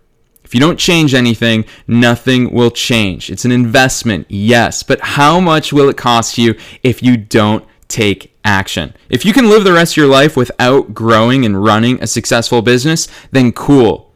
If 0.45 0.55
you 0.55 0.61
don't 0.61 0.79
change 0.79 1.15
anything, 1.15 1.65
nothing 1.89 2.53
will 2.53 2.71
change. 2.71 3.31
It's 3.31 3.45
an 3.45 3.51
investment, 3.51 4.27
yes, 4.29 4.83
but 4.83 5.01
how 5.01 5.41
much 5.41 5.73
will 5.73 5.89
it 5.89 5.97
cost 5.97 6.39
you 6.39 6.55
if 6.83 7.03
you 7.03 7.17
don't 7.17 7.65
take 7.89 8.37
action? 8.45 8.95
If 9.09 9.25
you 9.25 9.33
can 9.33 9.49
live 9.49 9.65
the 9.65 9.73
rest 9.73 9.95
of 9.95 9.97
your 9.99 10.07
life 10.07 10.37
without 10.37 10.95
growing 10.95 11.45
and 11.45 11.63
running 11.63 12.03
a 12.03 12.07
successful 12.07 12.63
business, 12.63 13.09
then 13.31 13.53
cool. 13.53 14.13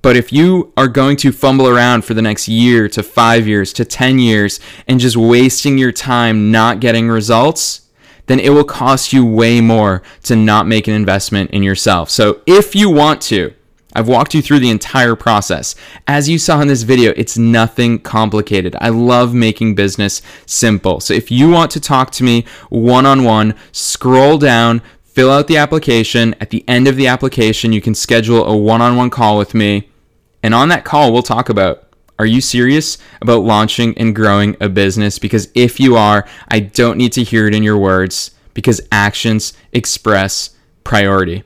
But 0.00 0.16
if 0.16 0.32
you 0.32 0.72
are 0.76 0.88
going 0.88 1.16
to 1.18 1.32
fumble 1.32 1.68
around 1.68 2.04
for 2.04 2.14
the 2.14 2.22
next 2.22 2.48
year 2.48 2.88
to 2.88 3.02
five 3.02 3.48
years 3.48 3.72
to 3.74 3.84
10 3.84 4.18
years 4.18 4.60
and 4.86 5.00
just 5.00 5.16
wasting 5.16 5.76
your 5.76 5.92
time 5.92 6.50
not 6.50 6.80
getting 6.80 7.08
results, 7.08 7.88
then 8.26 8.38
it 8.38 8.50
will 8.50 8.64
cost 8.64 9.12
you 9.12 9.24
way 9.24 9.60
more 9.60 10.02
to 10.22 10.36
not 10.36 10.66
make 10.66 10.86
an 10.86 10.94
investment 10.94 11.50
in 11.50 11.62
yourself. 11.62 12.10
So 12.10 12.42
if 12.46 12.74
you 12.74 12.90
want 12.90 13.20
to, 13.22 13.52
I've 13.94 14.08
walked 14.08 14.34
you 14.34 14.42
through 14.42 14.58
the 14.58 14.70
entire 14.70 15.14
process. 15.14 15.74
As 16.06 16.28
you 16.28 16.38
saw 16.38 16.60
in 16.60 16.68
this 16.68 16.82
video, 16.82 17.12
it's 17.16 17.38
nothing 17.38 17.98
complicated. 17.98 18.76
I 18.80 18.90
love 18.90 19.34
making 19.34 19.74
business 19.74 20.20
simple. 20.46 21.00
So 21.00 21.14
if 21.14 21.30
you 21.30 21.50
want 21.50 21.70
to 21.72 21.80
talk 21.80 22.10
to 22.12 22.24
me 22.24 22.44
one 22.68 23.06
on 23.06 23.24
one, 23.24 23.54
scroll 23.72 24.36
down, 24.36 24.82
fill 25.04 25.30
out 25.30 25.46
the 25.46 25.56
application. 25.56 26.34
At 26.40 26.50
the 26.50 26.64
end 26.68 26.86
of 26.86 26.96
the 26.96 27.06
application, 27.06 27.72
you 27.72 27.80
can 27.80 27.94
schedule 27.94 28.44
a 28.44 28.56
one 28.56 28.82
on 28.82 28.96
one 28.96 29.10
call 29.10 29.38
with 29.38 29.54
me. 29.54 29.88
And 30.42 30.54
on 30.54 30.68
that 30.68 30.84
call, 30.84 31.12
we'll 31.12 31.22
talk 31.22 31.48
about 31.48 31.84
are 32.18 32.26
you 32.26 32.40
serious 32.40 32.98
about 33.22 33.44
launching 33.44 33.96
and 33.96 34.14
growing 34.14 34.56
a 34.60 34.68
business? 34.68 35.18
Because 35.18 35.48
if 35.54 35.78
you 35.78 35.96
are, 35.96 36.26
I 36.48 36.60
don't 36.60 36.98
need 36.98 37.12
to 37.12 37.22
hear 37.22 37.46
it 37.46 37.54
in 37.54 37.62
your 37.62 37.78
words 37.78 38.32
because 38.54 38.80
actions 38.90 39.52
express 39.72 40.50
priority. 40.82 41.44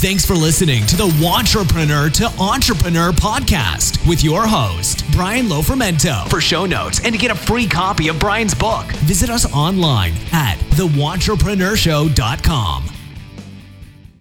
Thanks 0.00 0.24
for 0.24 0.34
listening 0.34 0.86
to 0.86 0.96
the 0.96 1.08
Wantrepreneur 1.08 2.12
to 2.12 2.26
Entrepreneur 2.40 3.10
podcast 3.10 4.08
with 4.08 4.22
your 4.22 4.46
host, 4.46 5.02
Brian 5.10 5.46
Lofermento. 5.46 6.30
For 6.30 6.40
show 6.40 6.66
notes 6.66 7.00
and 7.02 7.12
to 7.12 7.18
get 7.18 7.32
a 7.32 7.34
free 7.34 7.66
copy 7.66 8.06
of 8.06 8.20
Brian's 8.20 8.54
book, 8.54 8.86
visit 8.98 9.28
us 9.28 9.52
online 9.52 10.12
at 10.30 10.56
thewantrepreneurShow.com. 10.70 12.97